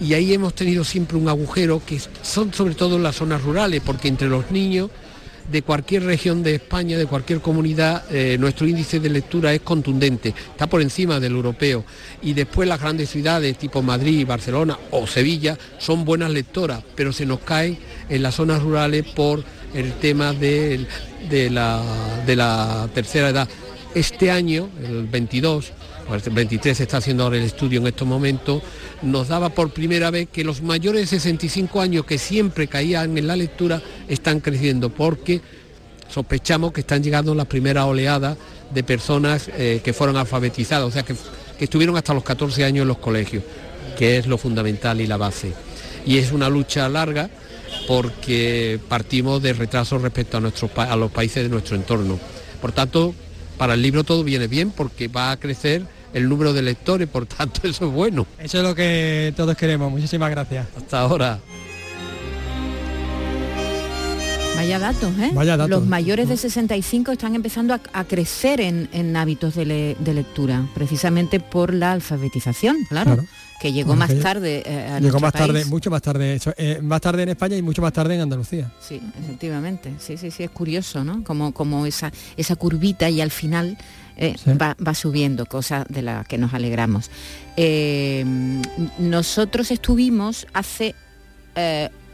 [0.00, 3.80] y ahí hemos tenido siempre un agujero que son sobre todo en las zonas rurales,
[3.84, 4.90] porque entre los niños
[5.50, 10.34] de cualquier región de España, de cualquier comunidad, eh, nuestro índice de lectura es contundente,
[10.50, 11.84] está por encima del europeo.
[12.20, 17.26] Y después las grandes ciudades tipo Madrid, Barcelona o Sevilla son buenas lectoras, pero se
[17.26, 20.86] nos cae en las zonas rurales por el tema de,
[21.28, 21.82] de la,
[22.26, 23.48] de la tercera edad.
[23.94, 25.72] Este año, el 22,
[26.12, 28.62] el 23 se está haciendo ahora el estudio en estos momentos,
[29.02, 33.26] nos daba por primera vez que los mayores de 65 años que siempre caían en
[33.26, 35.40] la lectura están creciendo porque
[36.08, 38.36] sospechamos que están llegando las primeras oleadas
[38.72, 41.14] de personas eh, que fueron alfabetizadas, o sea, que,
[41.58, 43.42] que estuvieron hasta los 14 años en los colegios,
[43.98, 45.52] que es lo fundamental y la base.
[46.04, 47.28] Y es una lucha larga
[47.86, 52.18] porque partimos de retrasos respecto a, nuestros, a los países de nuestro entorno.
[52.60, 53.14] Por tanto,
[53.58, 55.82] para el libro todo viene bien porque va a crecer
[56.14, 58.26] el número de lectores, por tanto eso es bueno.
[58.38, 59.90] Eso es lo que todos queremos.
[59.90, 60.66] Muchísimas gracias.
[60.76, 61.38] Hasta ahora.
[64.56, 65.30] Vaya datos, ¿eh?
[65.34, 65.70] Vaya datos.
[65.70, 70.14] Los mayores de 65 están empezando a, a crecer en, en hábitos de, le- de
[70.14, 73.28] lectura, precisamente por la alfabetización, claro, Claro.
[73.60, 76.78] Que llegó Bueno, más que tarde eh, a Llegó más tarde, mucho más tarde, eh,
[76.82, 78.70] más tarde en España y mucho más tarde en Andalucía.
[78.80, 79.92] Sí, efectivamente.
[79.98, 81.24] Sí, sí, sí, es curioso, ¿no?
[81.24, 83.76] Como, como esa, esa curvita y al final
[84.16, 84.52] eh, Sí.
[84.54, 87.10] va, va subiendo, cosa de la que nos alegramos.
[88.98, 90.94] Nosotros estuvimos hace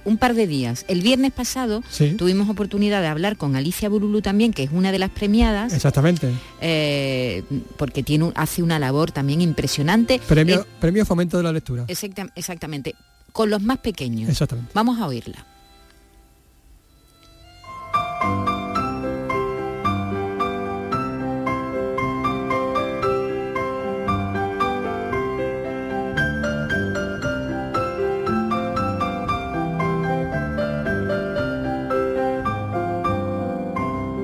[0.04, 2.14] un par de días, el viernes pasado, Sí.
[2.18, 5.72] tuvimos oportunidad de hablar con Alicia Burulu también, que es una de las premiadas.
[5.72, 6.30] Exactamente.
[6.60, 7.42] eh,
[7.76, 10.20] porque tiene, un- hace una labor también impresionante.
[10.26, 11.84] Premio, Eh, premio Fomento de la Lectura.
[11.88, 12.94] exacta- exactamente,
[13.32, 14.28] con los más pequeños.
[14.30, 14.70] Exactamente.
[14.74, 15.44] Vamos a oírla.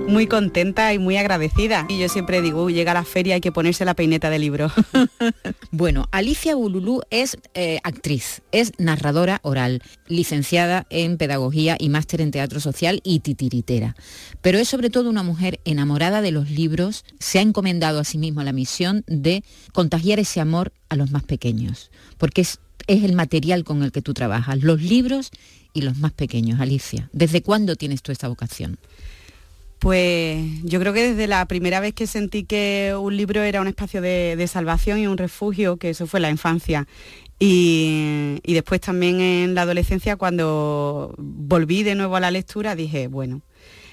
[0.08, 1.84] Muy contenta y muy agradecida.
[1.86, 4.72] Y yo siempre digo, "Uy, llega la feria hay que ponerse la peineta de libro.
[5.70, 12.30] Bueno, Alicia Bululú es eh, actriz, es narradora oral, licenciada en pedagogía y máster en
[12.30, 13.94] teatro social y titiritera.
[14.40, 18.16] Pero es sobre todo una mujer enamorada de los libros, se ha encomendado a sí
[18.16, 19.44] misma la misión de
[19.74, 24.02] contagiar ese amor a los más pequeños, porque es, es el material con el que
[24.02, 25.30] tú trabajas, los libros
[25.74, 26.60] y los más pequeños.
[26.60, 28.78] Alicia, ¿desde cuándo tienes tú esta vocación?
[29.78, 33.68] Pues yo creo que desde la primera vez que sentí que un libro era un
[33.68, 36.86] espacio de, salvación y un refugio, que eso fue la infancia.
[37.38, 43.42] Y después también en la adolescencia, cuando volví de nuevo a la lectura, dije, bueno,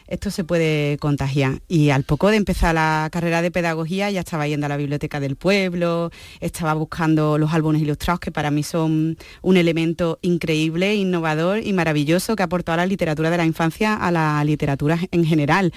[0.07, 1.61] esto se puede contagiar.
[1.67, 5.19] Y al poco de empezar la carrera de pedagogía ya estaba yendo a la biblioteca
[5.19, 11.65] del pueblo, estaba buscando los álbumes ilustrados, que para mí son un elemento increíble, innovador
[11.65, 15.25] y maravilloso que ha aportado a la literatura de la infancia a la literatura en
[15.25, 15.73] general.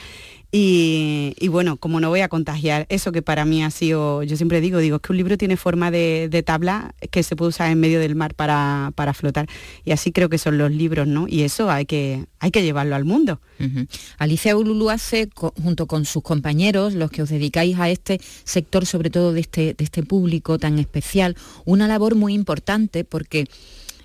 [0.50, 4.62] Y, bueno, como no voy a contagiar eso que para mí ha sido, yo siempre
[4.62, 7.78] digo, digo, es que un libro tiene forma de, tabla que se puede usar en
[7.78, 9.46] medio del mar para, para flotar.
[9.84, 11.28] Y así creo que son los libros, ¿no?
[11.28, 13.40] Y eso hay que, hay que llevarlo al mundo.
[14.18, 19.10] Alicia Ululu hace, junto con sus compañeros, los que os dedicáis a este sector, sobre
[19.10, 23.48] todo de este, de este público tan especial, una labor muy importante porque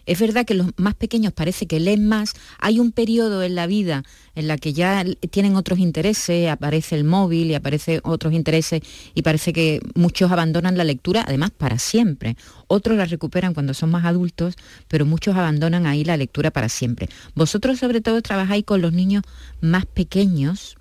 [0.06, 2.34] es verdad que los más pequeños parece que leen más.
[2.60, 4.04] Hay un periodo en la vida
[4.36, 8.82] en la que ya tienen otros intereses, aparece el móvil y aparece otros intereses
[9.14, 12.36] y parece que muchos abandonan la lectura, además para siempre.
[12.68, 14.56] Otros la recuperan cuando son más adultos,
[14.88, 17.08] pero muchos abandonan ahí la lectura para siempre.
[17.36, 19.24] Vosotros sobre todo trabajáis con los niños
[19.62, 20.76] más pequeños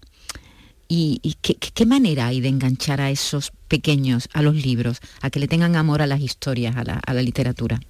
[0.89, 5.49] y, ¿qué, manera hay de enganchar a esos pequeños a los libros, a que le
[5.49, 7.81] tengan amor a las historias, a la literatura.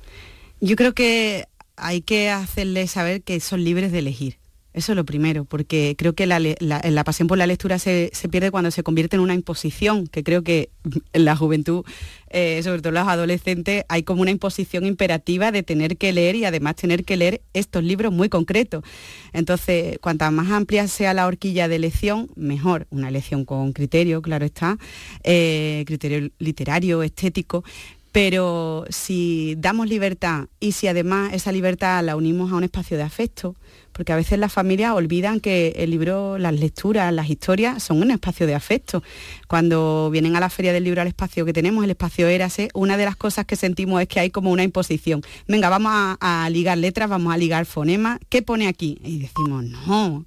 [0.64, 1.46] Yo creo que
[1.76, 4.38] hay que hacerles saber que son libres de elegir.
[4.74, 8.28] Eso es lo primero, porque creo que la- la pasión por la lectura se, se
[8.28, 10.70] pierde cuando se convierte en una imposición, que creo que
[11.12, 11.84] en la juventud,
[12.30, 16.44] eh, sobre todo los adolescentes, hay como una imposición imperativa de tener que leer y
[16.44, 18.84] además tener que leer estos libros muy concretos.
[19.32, 22.86] Entonces, cuanta más amplia sea la horquilla de elección, mejor.
[22.90, 24.78] Una elección con criterio, claro está,
[25.24, 27.64] eh, criterio literario, estético,
[28.12, 33.02] pero si damos libertad y si además esa libertad la unimos a un espacio de
[33.02, 33.56] afecto,
[33.92, 38.10] porque a veces las familias olvidan que el libro, las lecturas, las historias son un
[38.10, 39.02] espacio de afecto.
[39.48, 42.96] Cuando vienen a la feria del libro al espacio que tenemos, el espacio Érase, una
[42.96, 45.22] de las cosas que sentimos es que hay como una imposición.
[45.48, 48.18] Venga, vamos a, a ligar letras, vamos a ligar fonemas.
[48.28, 48.98] ¿Qué pone aquí?
[49.04, 50.24] Y decimos, no,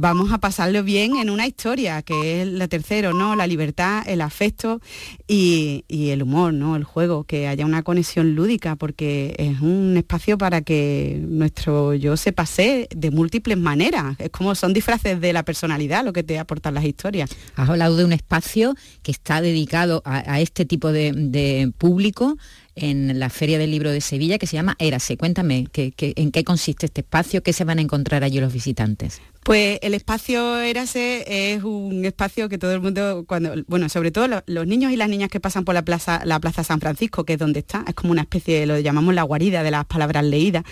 [0.00, 3.34] vamos a pasarlo bien en una historia, que es la tercero, ¿no?
[3.34, 4.80] La libertad, el afecto
[5.26, 6.76] y, el humor, ¿no?
[6.76, 12.16] El juego, que haya una conexión lúdica, porque es un espacio para que nuestro yo
[12.16, 14.14] se pase de múltiples maneras.
[14.20, 17.30] Es como son disfraces de la personalidad lo que te aportan las historias.
[17.56, 22.36] Has hablado de un espacio que está dedicado a, este tipo de, público
[22.76, 25.16] en la Feria del Libro de Sevilla que se llama Érase.
[25.16, 27.42] Cuéntame, ¿qué, qué, en qué consiste este espacio?
[27.42, 29.20] ¿Qué se van a encontrar allí los visitantes?
[29.48, 34.42] Pues el espacio Érase es un espacio que todo el mundo, cuando, bueno, sobre todo
[34.44, 37.32] los, niños y las niñas que pasan por la plaza, la plaza San Francisco, que
[37.32, 40.22] es donde está, es como una especie, de, lo llamamos la guarida de las palabras
[40.22, 40.64] leídas,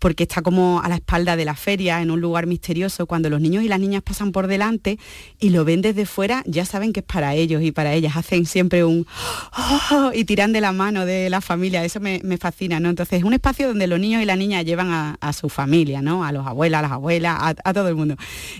[0.00, 3.06] porque está como a la espalda de la feria, en un lugar misterioso.
[3.06, 4.98] Cuando los niños y las niñas pasan por delante
[5.38, 8.16] y lo ven desde fuera, ya saben que es para ellos y para ellas.
[8.16, 9.06] Hacen siempre un
[9.90, 11.84] oh, y tiran de la mano de la familia.
[11.84, 12.88] Eso me, fascina, ¿no?
[12.88, 16.24] Entonces es un espacio donde los niños y las niñas llevan a, su familia, ¿no?
[16.24, 18.16] A los abuelas, a las abuelas, a, todo el mundo.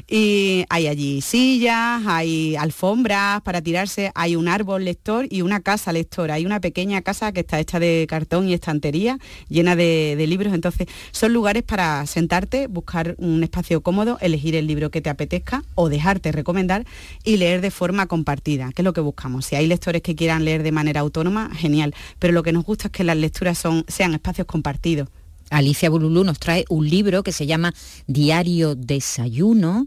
[0.08, 5.92] Y hay allí sillas, hay alfombras para tirarse, hay un árbol lector y una casa
[5.92, 6.34] lectora.
[6.34, 9.18] Hay una pequeña casa que está hecha de cartón y estantería
[9.48, 10.54] llena de, de libros.
[10.54, 15.64] Entonces son lugares para sentarte, buscar un espacio cómodo, elegir el libro que te apetezca
[15.74, 16.84] o dejarte recomendar
[17.24, 19.46] y leer de forma compartida, que es lo que buscamos.
[19.46, 22.88] Si hay lectores que quieran leer de manera autónoma, genial, pero lo que nos gusta
[22.88, 25.08] es que las lecturas son, sean espacios compartidos.
[25.50, 27.74] Alicia Bululú nos trae un libro que se llama
[28.06, 29.86] Diario Desayuno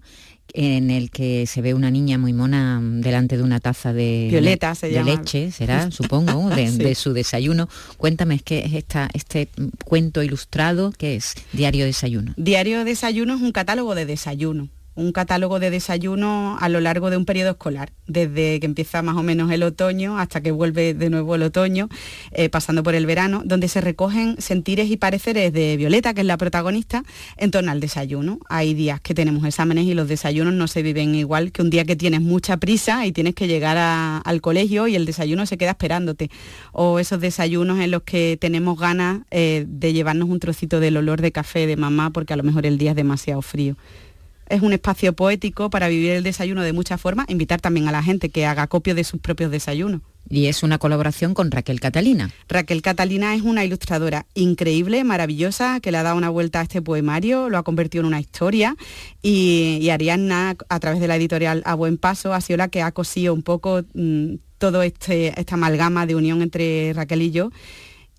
[0.54, 4.76] en el que se ve una niña muy mona delante de una taza de, Violeta,
[4.76, 5.16] se de llama.
[5.16, 6.78] leche, será, supongo, de, sí.
[6.78, 7.70] de, su desayuno.
[7.98, 9.50] Cuéntame, ¿qué es esta, este
[9.84, 10.94] cuento ilustrado?
[10.96, 12.34] ¿Qué es Diario Desayuno?
[12.38, 17.18] Diario Desayuno es un catálogo de desayuno un catálogo de desayuno a lo largo de
[17.18, 21.10] un periodo escolar, desde que empieza más o menos el otoño hasta que vuelve de
[21.10, 21.90] nuevo el otoño,
[22.32, 26.28] eh, pasando por el verano, donde se recogen sentires y pareceres de Violeta, que es
[26.28, 27.04] la protagonista,
[27.38, 28.40] en torno al desayuno.
[28.50, 31.86] Hay días que tenemos exámenes y los desayunos no se viven igual que un día
[31.86, 33.78] que tienes mucha prisa y tienes que llegar
[34.24, 36.30] al colegio y el desayuno se queda esperándote.
[36.72, 41.22] O esos desayunos en los que tenemos ganas eh, de llevarnos un trocito del olor
[41.22, 43.76] de café de mamá porque a lo mejor el día es demasiado frío
[44.48, 48.04] es un espacio poético para vivir el desayuno de muchas formas, invitar también a la
[48.04, 50.02] gente que haga copio de sus propios desayunos.
[50.30, 52.32] Y es una colaboración con Raquel Catalina.
[52.48, 56.82] Raquel Catalina es una ilustradora increíble, maravillosa, que le ha dado una vuelta a este
[56.82, 58.76] poemario, lo ha convertido en una historia
[59.22, 62.82] y, y Ariadna, a través de la editorial A Buen Paso, ha sido la que
[62.82, 67.52] ha cosido un poco mmm, todo este, esta amalgama de unión entre Raquel y yo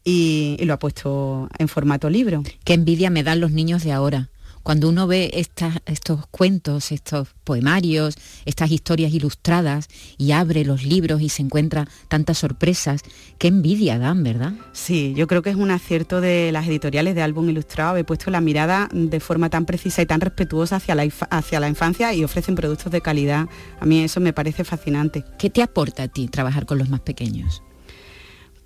[0.04, 2.42] y, y lo ha puesto en formato libro.
[2.64, 4.28] Qué envidia me dan los niños de ahora
[4.64, 11.28] cuando uno ve estos cuentos, estos poemarios, estas historias ilustradas y abre los libros y
[11.28, 13.02] se encuentra tantas sorpresas,
[13.38, 14.54] qué envidia dan, ¿verdad?
[14.72, 18.30] Sí, yo creo que es un acierto de las editoriales de álbum ilustrado, haber puesto
[18.30, 22.24] la mirada de forma tan precisa y tan respetuosa hacia la, hacia la infancia y
[22.24, 23.46] ofrecen productos de calidad.
[23.80, 25.26] A mí eso me parece fascinante.
[25.38, 27.62] ¿Qué te aporta a ti trabajar con los más pequeños?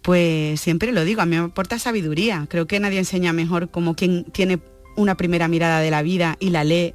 [0.03, 2.47] Pues siempre lo digo, a mí me aporta sabiduría.
[2.49, 4.61] Creo que nadie enseña mejor como quien tiene
[4.99, 6.93] una primera mirada de la vida y la lee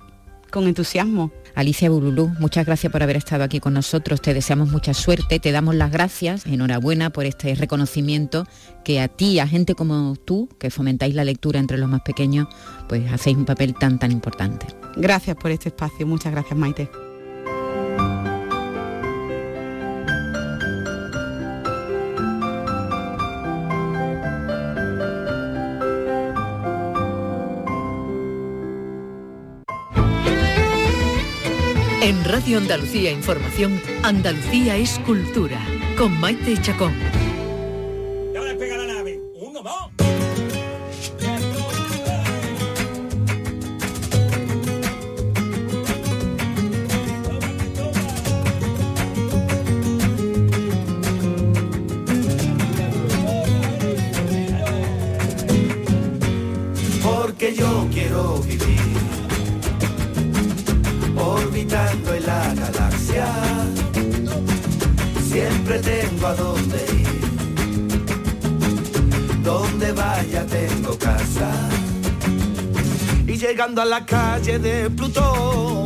[0.51, 1.31] con entusiasmo.
[1.55, 5.51] Alicia Burulú, muchas gracias por haber estado aquí con nosotros, te deseamos mucha suerte, te
[5.51, 8.45] damos las gracias, enhorabuena por este reconocimiento
[8.83, 12.47] que a ti, a gente como tú, que fomentáis la lectura entre los más pequeños,
[12.89, 14.65] pues hacéis un papel tan tan importante.
[14.95, 17.12] Gracias por este espacio, muchas gracias Maite.
[32.33, 35.59] Radio Andalucía Información, Andalucía es cultura,
[35.95, 36.91] con Maite Chacón.
[38.33, 39.19] Ya despega la nave.
[39.35, 39.91] Uno, dos.
[57.03, 58.92] Porque yo quiero vivir
[61.63, 63.25] orbitando en la galaxia.
[65.23, 67.07] Siempre tengo a dónde ir.
[69.43, 71.51] Donde vaya tengo casa.
[73.27, 75.85] Y llegando a la calle de Plutón,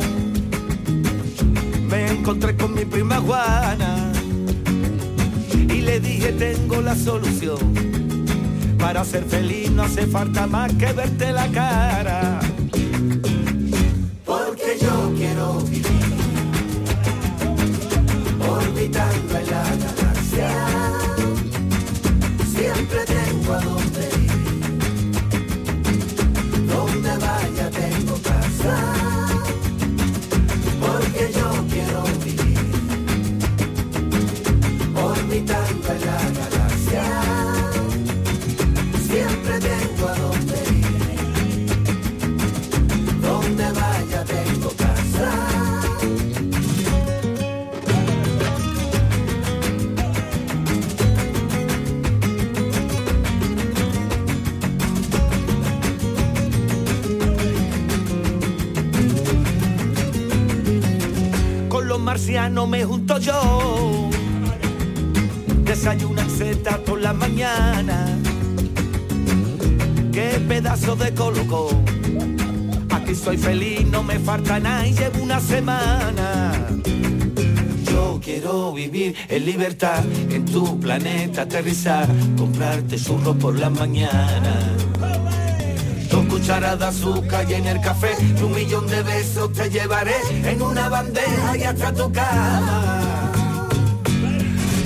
[1.88, 4.12] me encontré con mi prima Juana.
[5.52, 7.74] Y le dije, tengo la solución.
[8.78, 12.40] Para ser feliz no hace falta más que verte la cara
[18.78, 20.50] orbitando en la galaxia.
[22.54, 23.17] Siempre tengo
[62.28, 64.10] Marcianos me junto yo.
[65.64, 68.04] Desayunan seta por la mañana.
[70.12, 71.70] Qué pedazo de colocó.
[72.90, 76.52] Aquí soy feliz, no me falta nada y llevo una semana.
[77.90, 82.06] Yo quiero vivir en libertad, en tu planeta aterrizar,
[82.36, 84.76] comprarte churros por la mañana.
[86.38, 90.62] Dos cucharadas de azúcar y en el café, un millón de besos te llevaré en
[90.62, 93.32] una bandeja y hasta tu cama.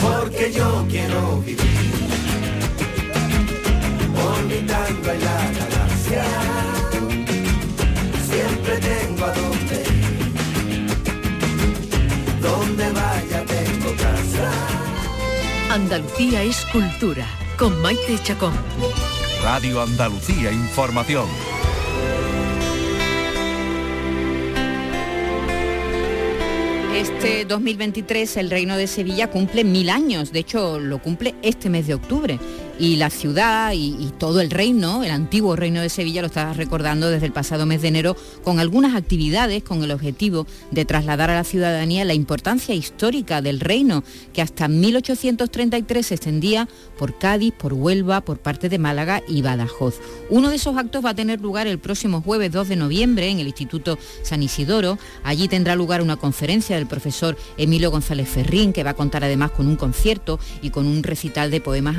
[0.00, 1.60] Porque yo quiero vivir
[4.16, 6.24] orbitando en la galaxia.
[8.30, 10.06] Siempre tengo a dónde ir.
[12.40, 14.50] Donde vaya tengo casa.
[15.70, 17.26] Andalucía es cultura,
[17.58, 18.54] con Maite Chacón.
[19.42, 21.26] Radio Andalucía Información.
[26.94, 31.88] Este 2023 el Reino de Sevilla cumple mil años, de hecho lo cumple este mes
[31.88, 32.38] de octubre.
[32.78, 37.10] Y la ciudad y, todo el reino, el antiguo reino de Sevilla, lo está recordando
[37.10, 41.34] desde el pasado mes de enero con algunas actividades con el objetivo de trasladar a
[41.34, 46.68] la ciudadanía la importancia histórica del reino, que hasta 1833 se extendía
[46.98, 50.00] por Cádiz, por Huelva, por parte de Málaga y Badajoz.
[50.30, 53.38] Uno de esos actos va a tener lugar el próximo jueves 2 de noviembre en
[53.38, 54.98] el Instituto San Isidoro.
[55.24, 59.50] Allí tendrá lugar una conferencia del profesor Emilio González Ferrín, que va a contar además
[59.50, 61.98] con un concierto y con un recital de poemas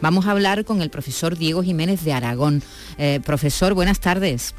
[0.00, 2.62] Vamos a hablar con el profesor Diego Jiménez de Aragón.
[2.98, 4.54] Eh, profesor, buenas tardes.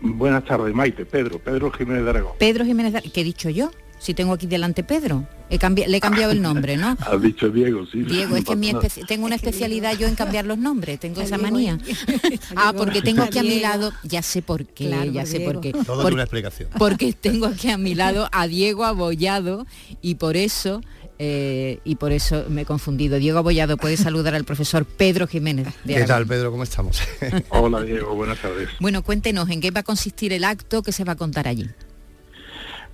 [0.00, 1.04] Buenas tardes, Maite.
[1.04, 2.32] Pedro, Pedro Jiménez de Aragón.
[2.38, 3.12] Pedro Jiménez de Aragón.
[3.12, 3.70] ¿Qué he dicho yo?
[3.98, 5.26] Si tengo aquí delante Pedro.
[5.50, 6.96] He cambi- le he cambiado el nombre, ¿no?
[7.00, 8.02] Has dicho Diego, sí.
[8.02, 11.36] Diego, es que mi espe- tengo una especialidad yo en cambiar los nombres, tengo esa
[11.36, 11.76] manía.
[12.56, 15.52] ah, porque tengo aquí a mi lado, ya sé por qué, Claro, ya sé Diego.
[15.52, 15.72] por qué.
[15.72, 16.70] Todo Por- tiene una explicación.
[16.78, 19.66] porque tengo aquí a mi lado a Diego Abollado
[20.00, 20.80] y por eso
[21.22, 23.18] eh, y por eso me he confundido.
[23.18, 25.66] Diego Abollado puede saludar al profesor Pedro Jiménez.
[25.84, 26.26] de ¿Qué tal.
[26.26, 26.50] Pedro?
[26.50, 27.02] ¿Cómo estamos?
[27.50, 28.70] Hola, Diego, buenas tardes.
[28.80, 31.68] Bueno, cuéntenos en qué va a consistir el acto que se va a contar allí.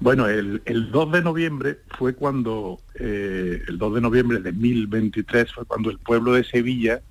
[0.00, 5.52] Bueno, el, el 2 de noviembre fue cuando, eh, el 2 de noviembre de 1023
[5.52, 7.02] fue cuando el pueblo de Sevilla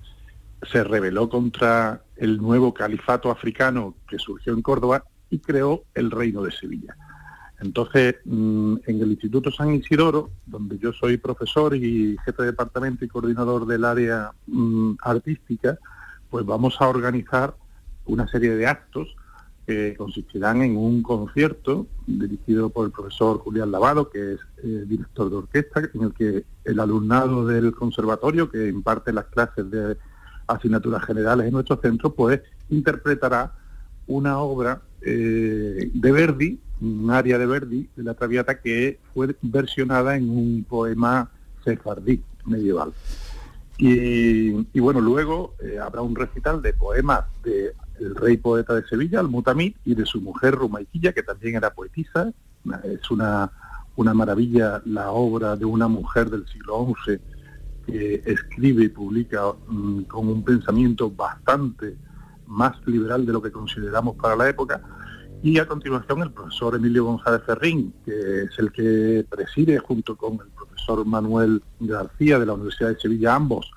[0.70, 6.42] se rebeló contra el nuevo califato africano que surgió en Córdoba y creó el reino
[6.42, 6.94] de Sevilla.
[7.60, 13.04] Entonces, mm, en el Instituto San Isidoro, donde yo soy profesor y jefe de departamento
[13.04, 15.78] y coordinador del área mm, artística,
[16.28, 17.54] pues vamos a organizar
[18.04, 19.16] una serie de actos
[19.66, 25.28] que consistirán en un concierto dirigido por el profesor Julián Lavado, que es eh, director
[25.28, 29.96] de orquesta, en el que el alumnado del conservatorio que imparte las clases de
[30.46, 33.54] asignaturas generales en nuestro centro, pues interpretará
[34.06, 40.16] una obra eh, de Verdi, un área de Verdi, de la Traviata, que fue versionada
[40.16, 41.30] en un poema
[41.64, 42.92] sefardí medieval.
[43.78, 49.20] Y, bueno, luego eh, habrá un recital de poemas de el rey poeta de Sevilla,
[49.20, 52.32] el Mutamid, y de su mujer Rumaiquilla, que también era poetisa.
[52.84, 53.50] Es una,
[53.94, 57.20] una maravilla la obra de una mujer del siglo XI
[57.86, 61.96] que escribe y publica mm, con un pensamiento bastante
[62.46, 64.82] más liberal de lo que consideramos para la época.
[65.46, 70.40] Y a continuación el profesor Emilio González Ferrín, que es el que preside junto con
[70.40, 73.70] el profesor Manuel García de la Universidad de Sevilla, ambos,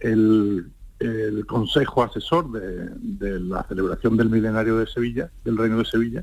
[0.00, 0.68] el,
[0.98, 6.22] el consejo asesor de, de la celebración del milenario de Sevilla, del Reino de Sevilla,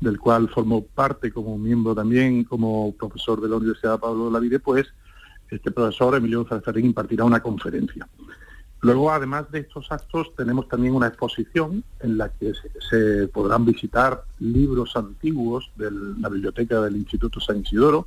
[0.00, 4.38] del cual formó parte como miembro también, como profesor de la Universidad Pablo de la
[4.38, 4.86] Vide, pues
[5.50, 8.06] este profesor Emilio González Ferrín impartirá una conferencia.
[8.80, 12.52] Luego, además de estos actos, tenemos también una exposición en la que
[12.88, 18.06] se, podrán visitar libros antiguos de la biblioteca del Instituto San Isidoro,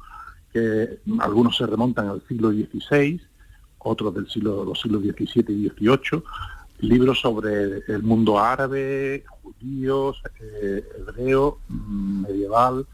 [0.54, 3.22] que algunos se remontan al siglo XVI,
[3.80, 6.24] otros del siglo, los siglos XVII y XVIII,
[6.80, 12.86] libros sobre el mundo árabe, judíos, eh, hebreo, mm, medieval,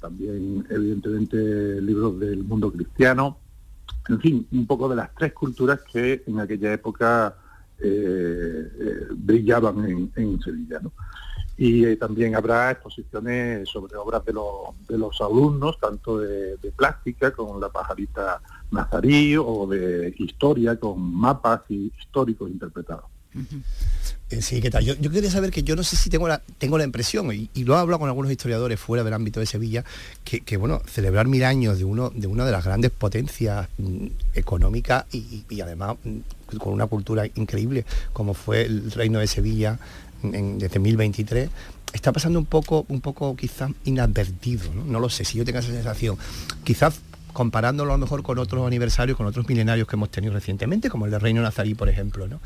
[0.00, 3.38] también evidentemente libros del mundo cristiano,
[4.08, 7.36] en fin, un poco de las tres culturas que en aquella época
[7.80, 10.80] eh, eh, brillaban en, Sevilla.
[11.56, 16.72] y eh, también habrá exposiciones sobre obras de, los- de los alumnos, tanto de, de
[16.72, 18.40] plástica con la pajarita
[18.70, 23.04] nazarí o de historia con mapas y- históricos interpretados.
[24.30, 24.84] Eh, Sí, ¿qué tal?
[24.84, 27.74] Yo, quería saber que yo no sé si tengo la, tengo la impresión, y, lo
[27.74, 29.84] he hablado con algunos historiadores fuera del ámbito de Sevilla,
[30.24, 35.06] que, bueno, celebrar mil años de uno de una de las grandes potencias mm, económicas
[35.12, 39.78] y además mm, con una cultura increíble, como fue el reino de Sevilla
[40.22, 41.48] en- desde 1023,
[41.92, 44.84] está pasando un poco, un poco quizás inadvertido, ¿no?
[44.84, 46.16] No lo sé, si yo tengo esa sensación.
[46.64, 47.00] Quizás
[47.38, 51.04] comparándolo a lo mejor con otros aniversarios, con otros milenarios que hemos tenido recientemente, como
[51.04, 52.26] el del Reino Nazarí, por ejemplo.
[52.26, 52.40] ¿no?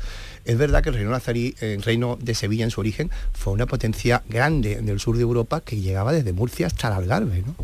[0.45, 3.65] Es verdad que el Reino Nazarí, el Reino de Sevilla en su origen, fue una
[3.65, 7.41] potencia grande del sur de Europa que llegaba desde Murcia hasta el Algarve.
[7.41, 7.55] ¿no?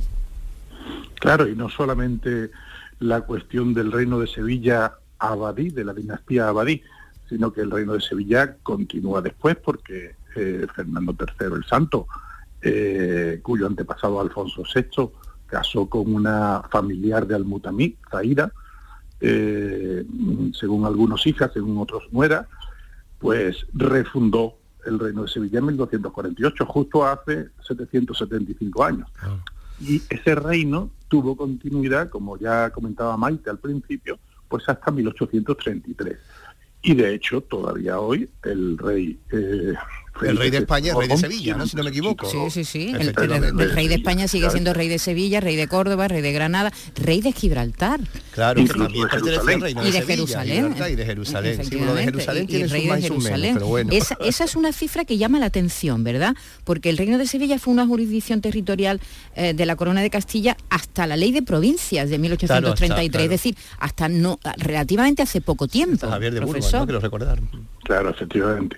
[1.20, 2.50] Claro, y no solamente
[2.98, 6.82] la cuestión del reino de Sevilla abadí, de la dinastía abadí,
[7.30, 12.08] sino que el reino de Sevilla continúa después porque eh, Fernando III el Santo,
[12.64, 15.12] eh, cuyo antepasado Alfonso VI
[15.50, 18.52] casó con una familiar de Almutamí, Zaira,
[19.22, 20.06] eh,
[20.54, 22.48] según algunos hijas, según otros nuera,
[23.18, 29.10] pues refundó el reino de Sevilla en 1248, justo hace 775 años.
[29.82, 36.18] Y ese reino tuvo continuidad, como ya comentaba Maite al principio, pues hasta 1833.
[36.82, 39.20] Y de hecho, todavía hoy el rey...
[39.32, 39.74] eh,
[40.22, 41.66] El rey de España es rey de VI, Sevilla, ¿no?
[41.68, 42.30] Si no me equivoco.
[42.30, 42.88] Sí, sí, sí.
[42.90, 43.64] El, el- Efectivamente.
[43.64, 46.72] el rey de España sigue siendo rey de Sevilla, rey de Córdoba, rey de Granada,
[46.96, 48.00] rey de Gibraltar.
[48.32, 49.62] Claro, que también de pertenece al Jerusalén.
[49.62, 50.76] reino Y de, de Sevilla, Jerusalén.
[50.92, 51.60] Y de Jerusalén.
[51.66, 53.54] Sí, de Jerusalén y- y rey de y menos, Jerusalén.
[53.56, 53.92] pero bueno.
[53.94, 56.36] Esa, esa es una cifra que llama la atención, ¿verdad?
[56.64, 59.00] Porque el reino de Sevilla fue una jurisdicción territorial
[59.36, 63.10] eh, de la corona de Castilla hasta la ley de provincias de 1833, Claro, hasta-
[63.12, 63.24] claro.
[63.24, 66.08] es decir, hasta no relativamente hace poco tiempo.
[66.10, 66.72] Javier de Burgos.
[66.74, 66.86] ¿no?
[66.86, 67.40] Quiero recordar.
[67.90, 68.78] Claro, efectivamente.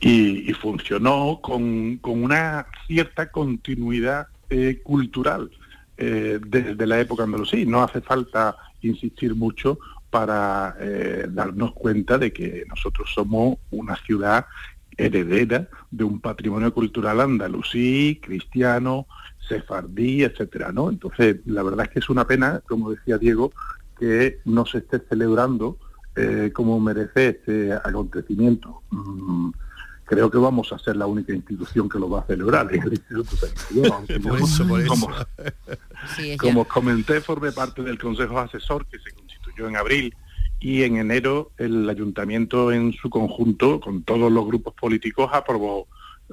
[0.00, 5.52] Y, funcionó con, con una cierta continuidad eh, cultural
[5.96, 7.64] eh, desde la época andalusí.
[7.64, 9.78] No hace falta insistir mucho
[10.10, 14.46] para eh, darnos cuenta de que nosotros somos una ciudad
[14.96, 19.06] heredera de un patrimonio cultural andalusí, cristiano,
[19.48, 20.90] sefardí, etcétera, ¿no?
[20.90, 23.52] Entonces, la verdad es que es una pena, como decía Diego,
[23.96, 25.78] que no se esté celebrando
[26.16, 28.82] eh, como merece este acontecimiento.
[28.90, 29.50] Mm,
[30.04, 32.92] creo que vamos a ser la única institución que lo va a celebrar en el
[32.94, 34.88] Instituto San Isidro, aunque Por yo, eso, por eso.
[34.88, 35.08] como,
[36.16, 40.14] Sí, como comenté, formé parte del Consejo Asesor que se constituyó en abril
[40.58, 45.86] y en enero el ayuntamiento en su conjunto, con todos los grupos políticos, aprobó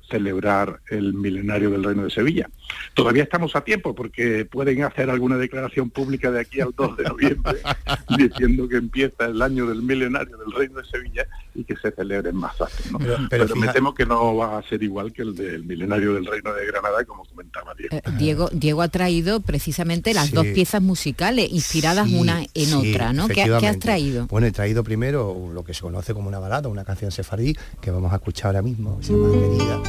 [0.10, 2.50] celebrar el milenario del Reino de Sevilla.
[2.94, 7.04] Todavía estamos a tiempo porque pueden hacer alguna declaración pública de aquí al 2 de
[7.06, 7.58] noviembre
[8.18, 11.26] diciendo que empieza el año del milenario del Reino de Sevilla
[11.56, 12.92] y que se celebre en más actos.
[12.92, 13.00] ¿no?
[13.00, 16.14] Pero- Pero, pero me temo que no va a ser igual que el del milenario
[16.14, 17.96] del Reino de Granada, como comentaba Diego.
[17.98, 20.36] Eh, Diego, Diego ha traído precisamente las Sí.
[20.36, 23.28] dos piezas musicales inspiradas Sí, una en sí, otra, ¿no?
[23.28, 24.28] ¿Qué, qué has traído?
[24.28, 27.92] Bueno, he traído primero lo que se conoce como una balada, una canción sefardí, que
[27.92, 29.82] vamos a escuchar ahora mismo, se llama Querida.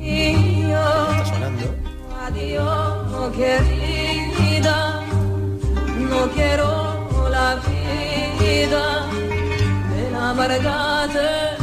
[0.00, 1.74] Está sonando.
[2.26, 5.02] Adiós, querida,
[6.10, 6.94] no quiero
[7.30, 9.06] la vida
[9.94, 11.56] de la amargada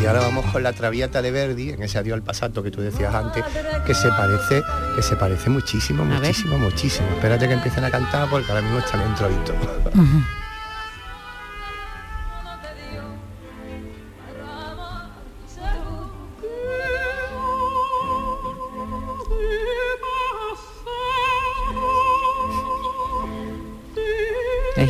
[0.00, 2.80] Y ahora vamos con la Traviata de Verdi, en ese adiós al pasato que tú
[2.80, 3.44] decías antes,
[3.86, 4.62] que se parece,
[4.96, 7.08] que se parece muchísimo, muchísimo, muchísimo.
[7.16, 9.54] Espérate que empiecen a cantar porque ahora mismo está el introito.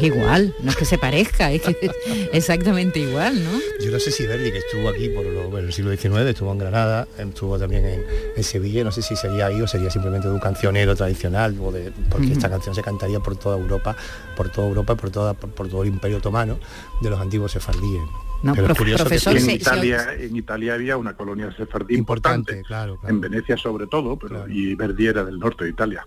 [0.01, 1.93] Es igual, no es que se parezca, es que es
[2.33, 3.51] exactamente igual, ¿no?
[3.85, 6.59] Yo no sé si Verdi, que estuvo aquí por lo- el siglo XIX, estuvo en
[6.59, 8.05] Granada, estuvo también en,
[8.37, 11.71] en Sevilla, no sé si sería ahí o sería simplemente de un cancionero tradicional, o
[11.73, 13.97] de- porque esta canción se cantaría por toda Europa,
[14.37, 16.59] por toda Europa, por, toda, por, por todo el imperio otomano
[17.03, 18.01] de los antiguos sefardíes.
[18.43, 23.20] No, Pero profesor, en, se- Italia, en Italia había una colonia sefardí importante, claro, en
[23.20, 26.07] Venecia sobre todo, pero y Verdi era del norte de Italia.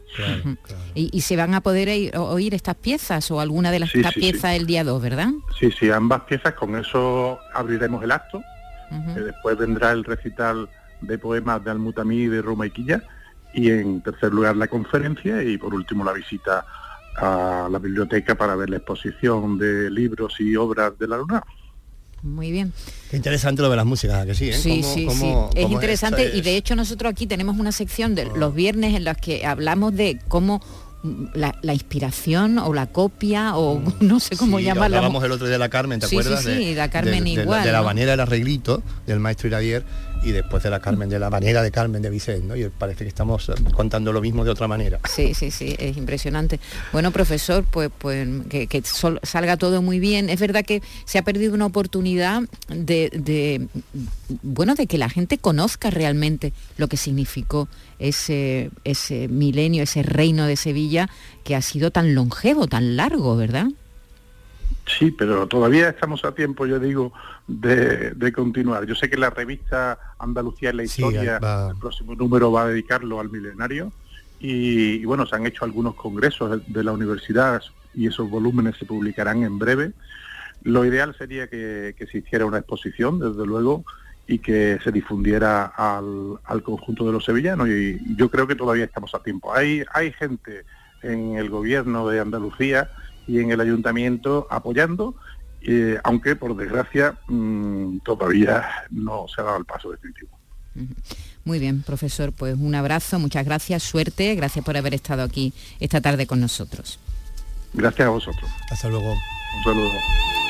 [0.96, 4.20] Y, y se van a poder oír, estas piezas o alguna de las Sí, sí.
[4.20, 5.30] piezas el día 2, ¿verdad?
[5.60, 8.42] Sí, sí, ambas piezas, con eso abriremos el acto,
[9.14, 10.70] que después vendrá el recital
[11.02, 13.04] de poemas de Almutamí y de Roma y Quilla,
[13.54, 16.66] y en tercer lugar la conferencia y por último la visita
[17.18, 21.44] a la biblioteca para ver la exposición de libros y obras de la luna.
[22.24, 22.72] Muy bien.
[23.12, 24.50] Qué interesante lo de las músicas, ¿a que sí?
[24.50, 24.54] eh?
[24.54, 25.60] Sí, Cómo- sí, cómo- sí.
[25.62, 29.18] Es interesante y de hecho nosotros aquí tenemos una sección de los viernes en las
[29.18, 30.62] que hablamos de cómo
[31.04, 34.98] mm, la, la inspiración o la copia o no sé cómo Sí, llamarla.
[34.98, 36.44] Hablábamos el otro día de la Carmen, ¿te Sí, sí, acuerdas?
[36.46, 37.84] sí, de, la Carmen de- igual, De la ¿no?
[37.86, 39.84] manera del arreglito del maestro Iradier
[40.24, 42.56] y después de la Carmen de la manera de Carmen de Vicente, ¿no?
[42.56, 45.00] Y parece que estamos eh, contando lo mismo de otra manera.
[45.10, 46.60] Sí, sí, sí, es impresionante.
[46.92, 48.84] Bueno, profesor, pues, pues que,
[49.24, 50.30] salga todo muy bien.
[50.30, 53.68] Es verdad que se ha perdido una oportunidad de, de,
[54.42, 57.68] bueno, de que la gente conozca realmente lo que significó
[58.00, 61.10] ese, ese milenio, ese reino de Sevilla
[61.44, 63.68] que ha sido tan longevo, tan largo, ¿verdad?
[64.86, 67.14] Sí, pero todavía estamos a tiempo, yo digo,
[67.48, 68.86] de, de continuar.
[68.86, 72.64] Yo sé que la revista Andalucía en la Sí, Historia, va- el próximo número va
[72.64, 73.94] a dedicarlo al milenario
[74.40, 77.62] y, y bueno, se han hecho algunos congresos de, de la universidad
[77.94, 79.94] y esos volúmenes se publicarán en breve.
[80.62, 83.86] Lo ideal sería que, que se hiciera una exposición, desde luego,
[84.28, 88.86] y que se difundiera al, al conjunto de los sevillanos y yo creo que todavía
[88.86, 89.54] estamos a tiempo.
[89.54, 90.66] Hay, hay gente
[91.02, 92.90] en el gobierno de Andalucía
[93.28, 95.16] y en el ayuntamiento apoyando,
[95.62, 100.30] eh, aunque por desgracia mm, todavía no se ha dado el paso definitivo.
[101.46, 106.02] Muy bien, profesor, pues un abrazo, muchas gracias, suerte, gracias por haber estado aquí esta
[106.02, 107.00] tarde con nosotros.
[107.74, 108.50] Gracias a vosotros.
[108.72, 109.12] Hasta luego.
[109.12, 110.43] Un saludo.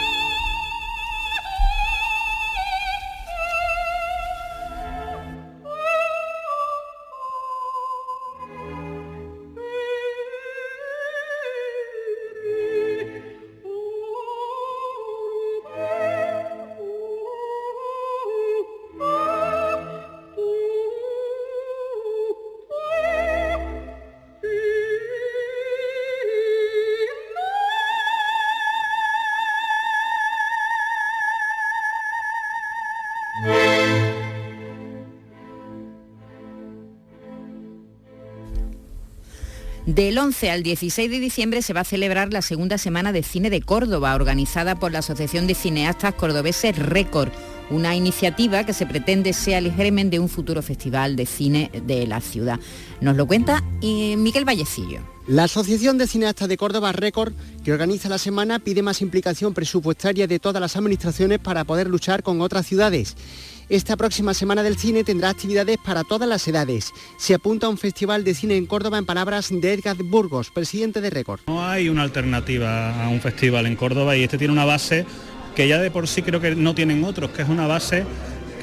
[40.24, 43.62] 11 al 16 de diciembre se va a celebrar la segunda semana de cine de
[43.62, 47.30] Córdoba, organizada por la Asociación de Cineastas Cordobeses Récord,
[47.70, 52.08] una iniciativa que se pretende sea el germen de un futuro festival de cine de
[52.08, 52.60] la ciudad.
[53.02, 55.00] Nos lo cuenta eh, Miguel Vallecillo.
[55.26, 57.34] La Asociación de Cineastas de Córdoba Récord,
[57.64, 62.24] que organiza la semana, pide más implicación presupuestaria de todas las administraciones para poder luchar
[62.24, 63.16] con otras ciudades.
[63.70, 66.92] Esta próxima semana del cine tendrá actividades para todas las edades.
[67.18, 71.00] Se apunta a un festival de cine en Córdoba en palabras de Edgar Burgos, presidente
[71.00, 71.40] de Récord.
[71.48, 75.06] No hay una alternativa a un festival en Córdoba y este tiene una base
[75.56, 78.06] que ya de por sí creo que no tienen otros, que es una base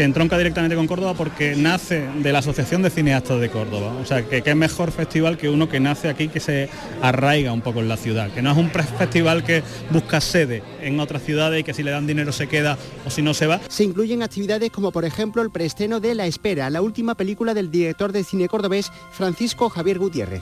[0.00, 3.92] que entronca directamente con Córdoba porque nace de la Asociación de Cineastas de Córdoba.
[4.00, 6.70] O sea, que qué mejor festival que uno que nace aquí, que se
[7.02, 10.98] arraiga un poco en la ciudad, que no es un festival que busca sede en
[11.00, 13.60] otras ciudades y que si le dan dinero se queda o si no se va.
[13.68, 17.70] Se incluyen actividades como por ejemplo el preestreno de La Espera, la última película del
[17.70, 20.40] director de cine cordobés Francisco Javier Gutiérrez.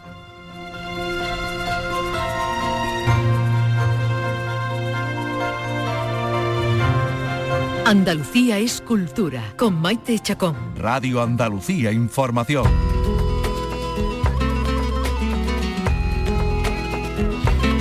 [7.88, 10.54] Andalucía es cultura con Maite Chacón.
[10.76, 12.66] Radio Andalucía Información.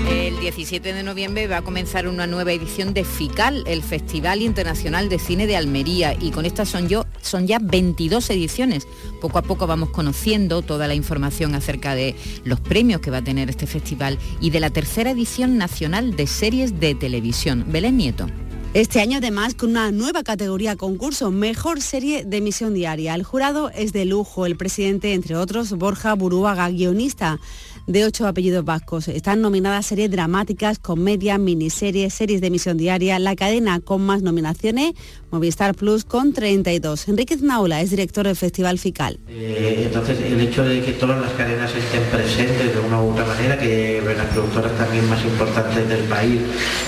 [0.10, 5.10] El 17 de noviembre va a comenzar una nueva edición de FICAL, el Festival Internacional
[5.10, 8.88] de Cine de Almería, y con estas son, yo, son ya 22 ediciones.
[9.20, 13.24] Poco a poco vamos conociendo toda la información acerca de los premios que va a
[13.26, 17.66] tener este festival y de la tercera edición nacional de series de televisión.
[17.68, 18.28] Belén Nieto.
[18.74, 23.15] Este año además con una nueva categoría concurso, mejor serie de emisión diaria.
[23.15, 27.39] El jurado es de lujo, el presidente, entre otros, Borja Buruaga, guionista
[27.88, 29.07] de ocho apellidos vascos.
[29.07, 34.93] Están nominadas series dramáticas, comedia, miniseries, series de emisión diaria, la cadena con más nominaciones,
[35.31, 37.07] Movistar Plus con 32.
[37.07, 39.19] Enríquez Naula es director del Festival FICAL.
[39.29, 43.25] Eh, entonces, el hecho de que todas las cadenas estén presentes de una u otra
[43.25, 46.41] manera, que las productoras también más importantes del país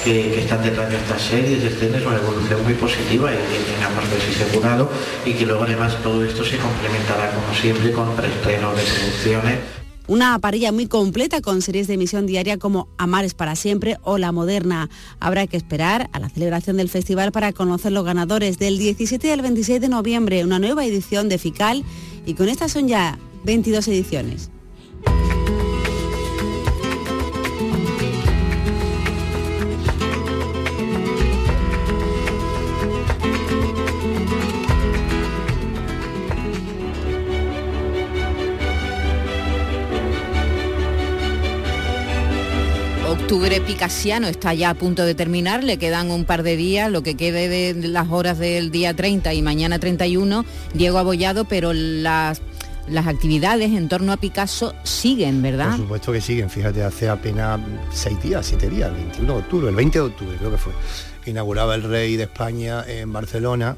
[0.04, 3.72] que, que están detrás de estas series, estén, es una evolución muy positiva y que
[3.74, 4.89] tengamos ese jurado
[5.26, 9.79] y que luego además todo esto se complementará como siempre con preestrenos de producciones.
[10.10, 14.18] Una parrilla muy completa con series de emisión diaria como Amar es para siempre o
[14.18, 14.89] La Moderna.
[15.20, 19.43] Habrá que esperar a la celebración del festival para conocer los ganadores del 17 al
[19.43, 21.84] 26 de noviembre, una nueva edición de FICAL
[22.26, 24.49] y con estas son ya 22 ediciones.
[43.30, 47.04] Octubre picasiano está ya a punto de terminar, le quedan un par de días, lo
[47.04, 52.42] que quede de las horas del día 30 y mañana 31, Diego Abollado, pero las,
[52.88, 55.70] las actividades en torno a Picasso siguen, ¿verdad?
[55.70, 57.60] Por supuesto que siguen, fíjate, hace apenas
[57.92, 60.74] seis días, siete días, el 21 de octubre, el 20 de octubre creo que fue.
[61.28, 63.78] inauguraba el rey de España en Barcelona,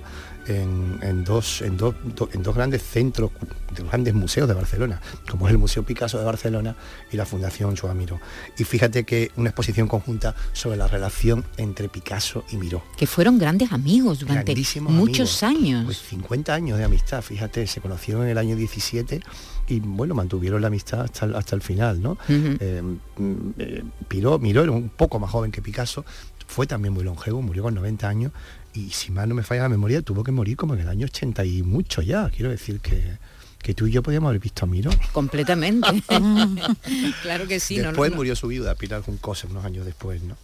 [0.59, 3.31] en, en dos, en, dos, do- en dos grandes centros,
[3.75, 4.99] de grandes museos de Barcelona,
[5.29, 6.75] como es el Museo Picasso de Barcelona
[7.11, 8.19] y la Fundación Joan Miró.
[8.57, 12.83] Y fíjate que una exposición conjunta sobre la relación entre Picasso y Miró.
[12.97, 15.63] Que fueron grandes amigos durante muchos amigos.
[15.63, 15.85] años.
[15.85, 19.21] Pues 50 años de amistad, fíjate, se conocieron en el año 17
[19.67, 22.17] y bueno, mantuvieron la amistad hasta, el- hasta el final, ¿no?
[22.27, 22.81] Eh,
[24.07, 26.03] Piró, Miró era un poco más joven que Picasso,
[26.47, 28.31] fue también muy longevo, murió con 90 años
[28.73, 31.05] y si mal no me falla la memoria, tuvo que morir como en el año
[31.05, 33.17] 80 y mucho ya, quiero decir que,
[33.61, 34.91] que tú y yo podíamos haber visto a Miró.
[35.13, 35.87] Completamente.
[37.21, 37.77] claro que sí.
[37.77, 38.17] no, después no.
[38.17, 40.35] murió su viuda, Pilar Juncosa, unos años después, ¿no?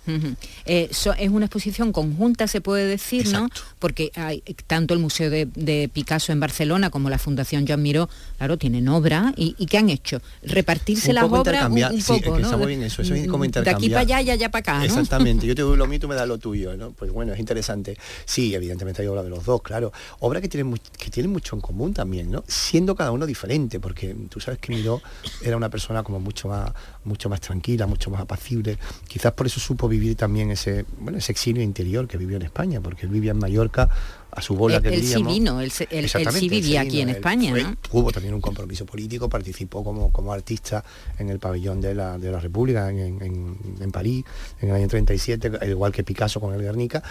[0.66, 3.50] Eh, so- es una exposición conjunta, se puede decir, ¿no?
[3.80, 8.10] Porque hay tanto el Museo de, de Picasso en Barcelona como la Fundación Joan Miró,
[8.38, 9.34] claro, tienen obra.
[9.36, 10.22] ¿Y, y qué han hecho?
[10.44, 12.48] Repartirse las obras un, intercambiar- un sí, es poco, que ¿no?
[12.48, 14.78] está muy bien eso, eso es como De aquí para allá y allá para acá,
[14.80, 14.84] ¿no?
[14.86, 16.92] Exactamente, yo te doy lo mío, tú me das lo tuyo, ¿no?
[16.92, 17.98] Pues bueno, es interesante.
[18.26, 19.92] Sí, evidentemente hay obra de los dos, claro.
[20.20, 22.44] Obra que tienen, que tienen mucho en común también, ¿no?
[22.48, 25.02] Siendo cada uno diferente, porque tú sabes que Miró
[25.42, 26.72] era una persona como mucho más,
[27.04, 28.78] mucho más tranquila, mucho más apacible.
[29.08, 32.82] Quizás por eso supo vivir también ese, bueno, ese exilio interior que vivió en España,
[32.82, 33.90] porque él vivía en Mallorca
[34.30, 36.88] a su bola Él- que él sí vino, él se- él- él sí vivía él
[36.88, 37.52] aquí en España,
[37.90, 40.84] fue- también un compromiso político, participó como, como artista
[41.18, 44.26] en el pabellón de la, de la República en, en- en París
[44.62, 47.02] en el año 37, al igual que Picasso con el Guernica,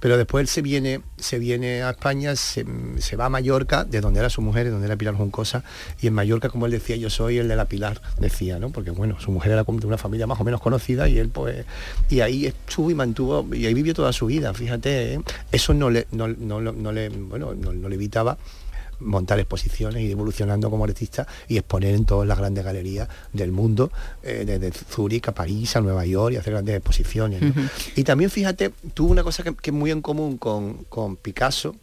[0.00, 2.64] pero después él se viene, se viene a España, se,
[2.98, 5.64] se va a Mallorca, de donde era su mujer, de donde era Pilar Juncosa,
[6.00, 8.70] y en Mallorca, como él decía, yo soy el de la Pilar, decía, ¿no?
[8.70, 11.64] Porque bueno, su mujer era de una familia más o menos conocida y él pues,
[12.08, 15.20] y ahí estuvo y mantuvo, y ahí vivió toda su vida, fíjate, ¿eh?
[15.52, 18.36] eso no le, no, no- no le, bueno, no- no le evitaba
[19.00, 23.90] montar exposiciones y evolucionando como artista y exponer en todas las grandes galerías del mundo,
[24.22, 27.42] eh, desde Zúrich a París, a Nueva York y hacer grandes exposiciones.
[27.94, 31.74] Y también fíjate, tuvo una cosa que, que es muy en común con, con Picasso,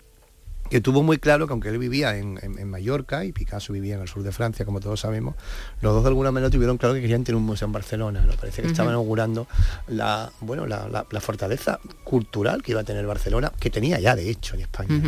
[0.73, 3.93] que tuvo muy claro que aunque él vivía en, en- en Mallorca y Picasso vivía
[3.93, 5.35] en el sur de Francia, como todos sabemos,
[5.81, 8.21] los dos de alguna manera tuvieron claro que querían tener un museo en Barcelona.
[8.25, 8.33] ¿no?
[8.33, 9.45] Parece que estaban inaugurando
[9.87, 14.15] la, bueno, la, la- la fortaleza cultural que iba a tener Barcelona, que tenía ya
[14.15, 14.99] de hecho en España.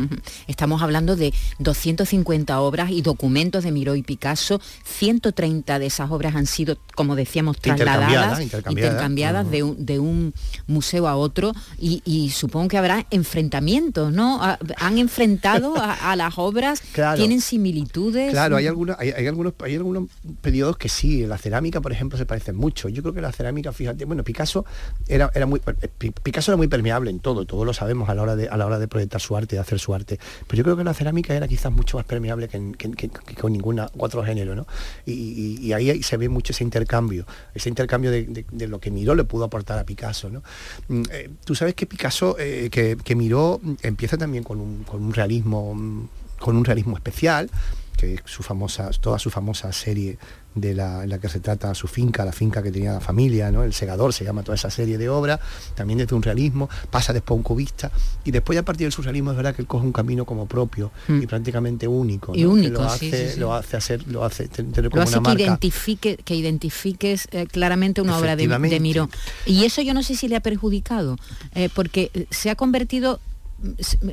[0.47, 4.61] Estamos hablando de 250 obras y documentos de Miró y Picasso.
[4.83, 8.01] 130 de esas obras han sido, como decíamos, trasladadas,
[8.39, 8.91] Intercambiadas, intercambiadas.
[8.93, 10.33] intercambiadas de, un, de un
[10.67, 14.39] museo a otro y, y supongo que habrá enfrentamientos, ¿no?
[14.77, 17.17] Han enfrentado a, a las obras, Claro.
[17.17, 18.31] tienen similitudes.
[18.31, 20.09] Claro, hay algunos, hay, hay algunos, hay algunos
[20.41, 22.89] periodos que sí, la cerámica, por ejemplo, se parecen mucho.
[22.89, 24.65] Yo creo que la cerámica, fíjate, bueno, Picasso
[25.07, 28.15] era, era muy eh, Pi- Picasso era muy permeable en todo, todos lo sabemos a
[28.15, 30.19] la hora de, a la hora de proyectar su arte, de hacer su arte.
[30.47, 33.09] Pero yo creo que la cerámica era quizás mucho más permeable que, en- que- que-
[33.09, 34.65] que con ninguna otro género, ¿no?
[35.05, 38.79] Y, y- y ahí se ve mucho ese intercambio, ese intercambio de, de- de lo
[38.79, 40.43] que Miró le pudo aportar a Picasso, ¿no?
[40.87, 45.03] Mm, eh, Tú sabes que Picasso, eh, que, que Miró empieza también con un, con
[45.03, 46.07] un realismo, mm,
[46.39, 47.49] con un realismo especial,
[47.97, 50.17] que es su famosa, toda su famosa serie
[50.53, 53.51] de la, en la que se trata su finca, la finca que tenía la familia,
[53.51, 53.63] ¿no?
[53.63, 55.39] El segador se llama toda esa serie de obras,
[55.75, 57.91] también desde un realismo, pasa después a un cubista,
[58.23, 60.91] y después a partir del surrealismo es verdad que él coge un camino como propio
[61.07, 61.23] Mm.
[61.23, 62.49] y prácticamente único, Y ¿no?
[62.49, 63.39] Que único, lo hace, sí, sí.
[63.39, 65.43] lo hace hacer, lo hace tener Lo como hace una que, marca.
[65.43, 69.09] identifique, que identifiques eh, claramente una obra de, de Miró.
[69.45, 71.17] Y eso yo no sé si le ha perjudicado,
[71.53, 73.19] eh, porque eh, se ha convertido...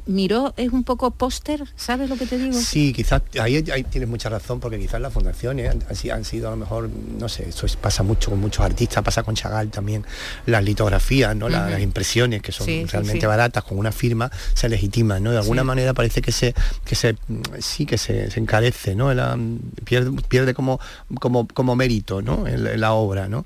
[0.07, 2.59] Miró es un poco póster, ¿sabes lo que te digo?
[2.59, 6.25] Sí, quizás ahí, ahí tienes mucha razón, porque quizás las fundaciones han, han si- han
[6.25, 6.89] sido a lo mejor,
[7.19, 10.05] no sé, eso es- pasa mucho con muchos artistas, pasa con Chagall también,
[10.47, 11.49] las litografías, ¿no?
[11.49, 13.27] Las impresiones que son Sí, realmente sí.
[13.27, 15.31] baratas, con una firma, se legitiman, ¿no?
[15.33, 15.67] De alguna Sí.
[15.67, 17.17] manera parece que se, que se
[17.61, 19.13] sí que se, se encarece, ¿no?
[19.15, 19.39] La,
[19.85, 20.81] pierde, pierde como,
[21.21, 22.47] como, como mérito, ¿no?
[22.47, 23.45] En, la- obra, ¿no?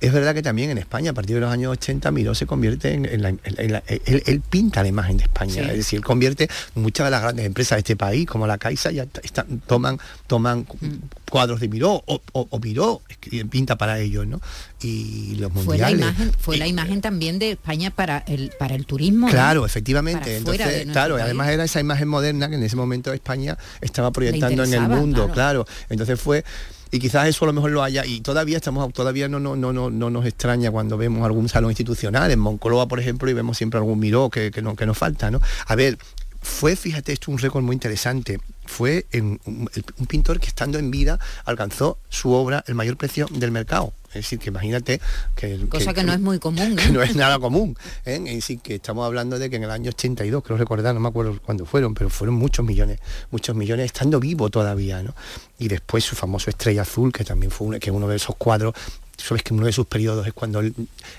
[0.00, 2.92] Es verdad que también en España, a partir de los años 80, Miró se convierte
[2.94, 5.60] en, en la, en- en la- él, él pinta la imagen de España, Sí.
[5.60, 9.06] es decir, convierte muchas de las grandes empresas de este país, como la Caixa, ya
[9.22, 10.94] están- toman, toman Mm.
[11.30, 13.02] cuadros de Miró o, o- o Miró,
[13.50, 14.40] pinta para ellos, ¿no?
[14.82, 16.00] Y los Fue la mundiales.
[16.00, 19.28] imagen, fue la imagen también de España para el para el turismo.
[19.28, 20.40] Claro, efectivamente.
[20.42, 21.24] fuera Entonces, claro, país.
[21.24, 25.24] además era esa imagen moderna que en ese momento España estaba proyectando en el mundo,
[25.32, 25.64] claro.
[25.64, 25.66] claro.
[25.90, 26.44] Entonces fue
[26.90, 29.72] y quizás eso a lo mejor lo haya y todavía estamos todavía no no no
[29.72, 33.56] no, no nos extraña cuando vemos algún salón institucional en Moncloa por ejemplo y vemos
[33.56, 35.98] siempre algún miró que, que no que nos falta no a ver
[36.46, 39.68] fue fíjate esto un récord muy interesante fue en un,
[40.08, 44.38] pintor que estando en vida alcanzó su obra el mayor precio del mercado es decir
[44.38, 45.00] que imagínate
[45.34, 46.76] que Cosa que, no es muy común.
[46.76, 47.76] que no es nada común.
[48.06, 48.22] ¿eh?
[48.24, 51.08] Es decir, que estamos hablando de que en el año 82, creo recordar, no me
[51.08, 52.98] acuerdo cuándo fueron, pero fueron muchos millones,
[53.30, 55.14] muchos millones estando vivo todavía, ¿no?
[55.58, 58.74] Y después su famoso Estrella Azul, que también fue uno, que uno de esos cuadros
[59.16, 60.74] sabes que uno de sus periodos es cuando él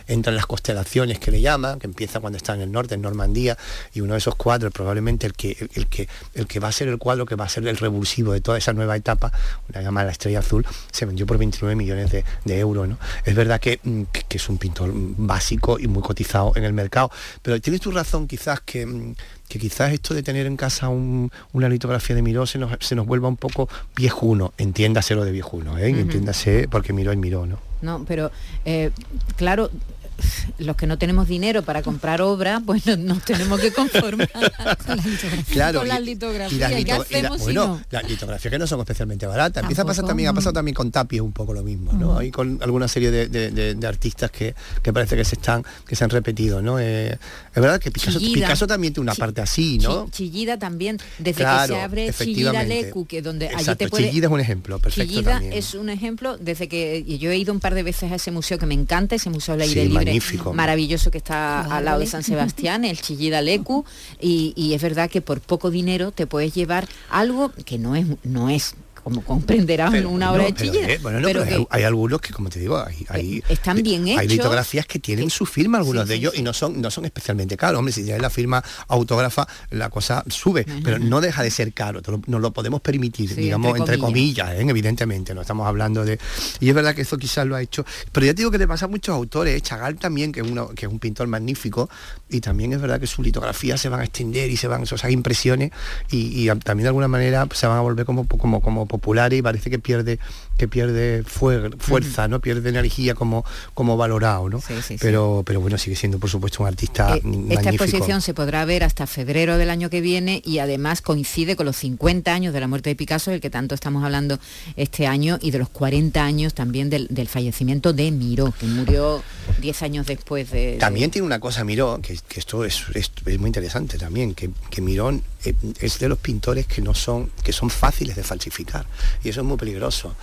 [0.08, 3.02] entra en las constelaciones que le llaman, que empieza cuando está en el norte, en
[3.02, 3.58] Normandía,
[3.94, 6.88] y uno de esos cuadros, probablemente el que, el, que, el que va a ser
[6.88, 9.32] el cuadro que va a ser el revulsivo de toda esa nueva etapa,
[9.70, 12.88] una llamada La Estrella Azul, se vendió por 29 millones de, de euros.
[12.88, 12.98] ¿no?
[13.26, 17.10] Es verdad que, mm, que- es un pintor básico y muy cotizado en el mercado,
[17.42, 19.16] pero tienes tu razón quizás que, mm,
[19.48, 22.96] que quizás esto de tener en casa un- una litografía de Miró se nos, se
[22.96, 25.92] nos vuelva un poco viejuno, entiéndase lo de viejuno, ¿eh?
[25.92, 26.02] Ujú.
[26.02, 27.60] entiéndase porque Miró es Miró, ¿no?
[27.82, 28.32] No, pero
[28.66, 28.92] eh,
[29.36, 29.70] claro,
[30.60, 34.30] los que no tenemos dinero para comprar obra, pues no- nos tenemos que conformar
[34.86, 35.44] con la litografía.
[35.54, 36.60] Claro, con y- las y litografías.
[36.60, 37.82] las ¿Qué lito- y la- hacemos si bueno, no?
[37.92, 39.64] las litografías que no son especialmente baratas.
[39.64, 42.14] Empieza a pasar también, ha pasado también con Tapia un poco lo mismo, ¿no?
[42.14, 42.18] Mm.
[42.18, 45.64] Hay con alguna serie de, de- de- de artistas que, que parece que se están,
[45.88, 46.80] que se han repetido, ¿no?
[46.80, 47.12] Eh,
[47.54, 50.06] es verdad que Picasso, también tiene una parte así, ¿no?
[50.06, 52.64] Chi- Chillida también, desde Claro, que se abre Chillida.
[52.64, 54.08] Lecu, que donde allí Exacto, te puede...
[54.10, 55.54] Chillida es un ejemplo, perfecto Chillida también.
[55.54, 58.32] es un ejemplo desde que y yo he ido un par de veces a ese
[58.32, 60.54] museo que me encanta, ese museo al aire Sí, libre magnífico.
[60.54, 62.12] maravilloso que está al lado de Vale.
[62.12, 63.86] San Sebastián, el Chillida Lecu,
[64.20, 68.06] y, y es verdad que por poco dinero te puedes llevar algo que no es
[68.24, 68.76] no es
[69.08, 72.34] como comprenderás Pero, una hora de Chillida, eh, bueno, no, pero hay, hay algunos que,
[72.34, 76.16] como te digo, hay, hay, están bien hay litografías que tienen su firma, algunos de
[76.16, 77.80] ellos, y no son, no son especialmente caros.
[77.80, 82.02] Hombre, si tienes la firma autógrafa, la cosa sube, pero no deja de ser caro,
[82.06, 84.66] lo- nos lo podemos permitir, digamos, entre entre comillas, ¿eh?
[84.68, 86.20] evidentemente, no estamos hablando de...
[86.60, 88.68] Y es verdad que eso quizás lo ha hecho, pero ya te digo que le
[88.68, 89.62] pasa a muchos autores, ¿eh?
[89.62, 91.90] Chagall también, que es, uno, que es un pintor magnífico,
[92.30, 94.86] y también es verdad que sus litografías se van a extender y se van, o
[94.86, 95.72] sea, hay impresiones,
[96.12, 99.42] y, también de alguna manera pues, se van a volver como, como, como populares y
[99.42, 100.20] parece que pierde
[100.58, 102.40] que pierde fuer- fuerza, ¿no?
[102.42, 103.46] Pierde energía como,
[103.76, 104.60] como valorado, ¿no?
[105.00, 107.54] pero, pero bueno, sigue siendo por supuesto un artista Eh, magnífico.
[107.54, 111.68] Esta exposición se podrá ver hasta febrero del año que viene y además coincide con
[111.68, 114.40] los 50 años de la muerte de Picasso, del que tanto estamos hablando
[114.76, 119.22] este año, y de los 40 años también del, del fallecimiento de Miró, que murió
[119.62, 120.72] 10 años después de...
[120.72, 124.34] de- También tiene una cosa Miró, que, que esto es, es- es muy interesante también,
[124.34, 128.24] que, que Mirón eh, es de los pintores que no son, que son fáciles de
[128.24, 128.87] falsificar.
[129.24, 130.16] Y eso es muy peligroso.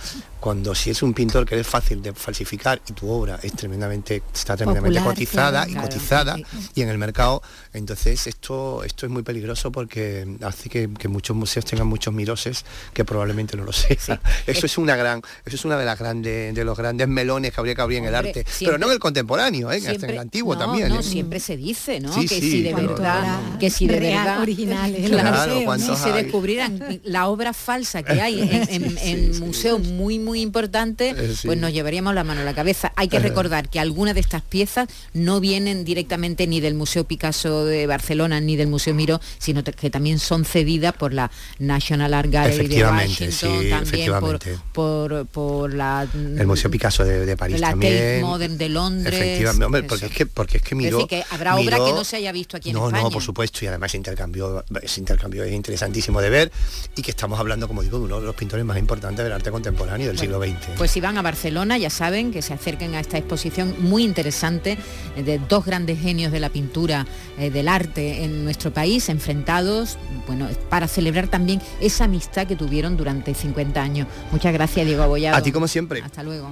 [0.45, 4.21] Cuando si es un pintor que es fácil de falsificar y tu obra es tremendamente,
[4.31, 5.69] está tremendamente Popular, cotizada claro.
[5.69, 5.87] y Claro.
[5.87, 6.35] cotizada
[6.75, 7.41] y en el mercado,
[7.73, 12.63] entonces esto, esto es muy peligroso porque hace que, que muchos museos tengan muchos miroses
[12.93, 14.19] que probablemente no lo sean.
[14.45, 17.59] Eso es una gran, eso es una de las grandes, de los grandes melones que
[17.59, 18.45] habría que abrir en el arte.
[18.59, 19.77] Pero no en el contemporáneo, ¿eh?
[19.77, 20.89] hasta en el antiguo no, también.
[20.89, 21.03] no, ¿eh?
[21.03, 22.13] siempre se dice, ¿no?
[22.13, 25.65] Sí, que sí, si de verdad, que si de Real, verdad, originales, claro, Claro, si
[25.65, 30.19] ¿cuántos se descubrieran la obra falsa que hay en, en- Sí, en sí, museos muy
[30.19, 31.47] muy importantes, Eh, sí.
[31.47, 32.91] pues nos llevaríamos la mano a la cabeza.
[32.95, 33.27] Hay que Ajá.
[33.27, 38.39] recordar que algunas de estas piezas no vienen directamente ni del Museo Picasso de Barcelona
[38.41, 42.83] ni del Museo Miró, sino que también son cedidas por la National Art Gallery de
[42.83, 44.39] Washington, sí, también por,
[44.73, 47.93] por, por la El Museo Picasso de, de París la también.
[47.93, 49.13] Tate Modern de Londres.
[49.13, 50.97] Efectivamente, hombre, porque es que porque es que Es miró.
[50.97, 53.03] decir, que habrá obra miró- que no se haya visto aquí en no, España.
[53.03, 56.51] No, por supuesto, y además ese intercambio, ese intercambio es interesantísimo de ver
[56.95, 59.51] y que estamos hablando, como digo, de uno de los pintores más importantes del arte
[59.51, 60.77] contemporáneo del siglo XX.
[60.77, 64.77] Pues si van a Barcelona, ya saben que se acerquen a esta exposición muy interesante
[65.15, 67.05] eh, de dos grandes genios de la pintura,
[67.37, 69.97] eh, del arte en nuestro país, enfrentados,
[70.27, 74.07] bueno, para celebrar también esa amistad que tuvieron durante 50 años.
[74.31, 75.37] Muchas gracias, Diego Abollado.
[75.37, 76.01] A ti como siempre.
[76.01, 76.49] Hasta luego.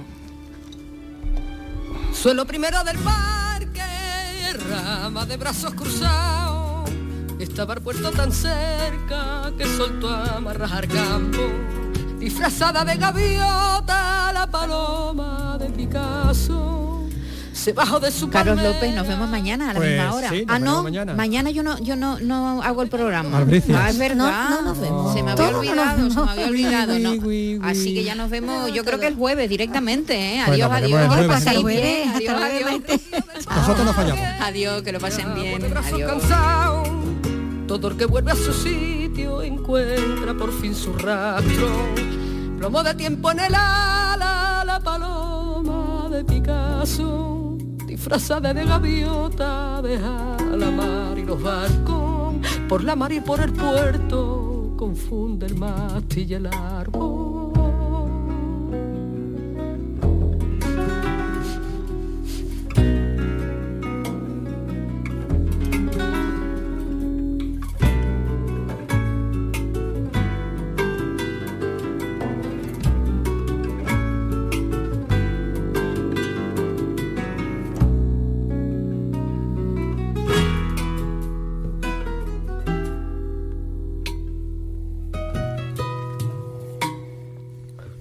[2.12, 3.82] Suelo primero del parque,
[4.70, 6.88] rama de brazos cruzados.
[7.40, 11.83] Estaba el puerto tan cerca que soltó a amarrar campo.
[12.24, 17.02] Disfrazada de gaviota, la paloma de Picasso.
[17.52, 18.74] Se bajó de su Carlos palmera.
[18.74, 20.28] López, nos vemos mañana a la Pues misma hora.
[20.30, 21.50] sí, ah, no, veremos mañana.
[21.50, 23.44] yo no, yo no, no hago el programa.
[23.74, 24.48] Ah, es verdad.
[24.48, 25.12] No, no nos vemos.
[25.12, 26.98] Se me había olvidado, se me había olvidado.
[26.98, 27.10] no.
[27.62, 30.42] Así que ya nos vemos, yo creo que el jueves directamente, ¿eh?
[30.46, 31.10] Pues Adiós, adiós.
[31.10, 31.46] Adiós,
[32.14, 33.00] adiós.
[33.54, 34.24] Nosotros no fallamos.
[34.40, 35.62] Adiós, que lo pasen bien.
[35.76, 36.22] Adiós.
[37.68, 42.13] Todo el que vuelve a su sitio encuentra por fin su rastro.
[42.64, 47.58] Plomo de tiempo en el ala, la paloma de Picasso.
[47.86, 52.36] Disfrazada de gaviota, deja la mar y los barcos.
[52.66, 57.53] Por la mar y por el puerto, confunde el mástil y el árbol.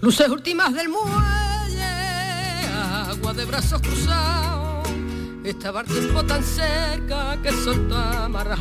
[0.04, 1.08] Luces últimas del muelle,
[3.48, 4.90] brazos cruzados.
[5.46, 8.60] Estaba el tiempo tan cerca que soltó amarras.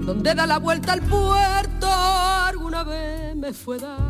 [0.00, 4.09] Donde da la vuelta al puerto alguna vez me fue dado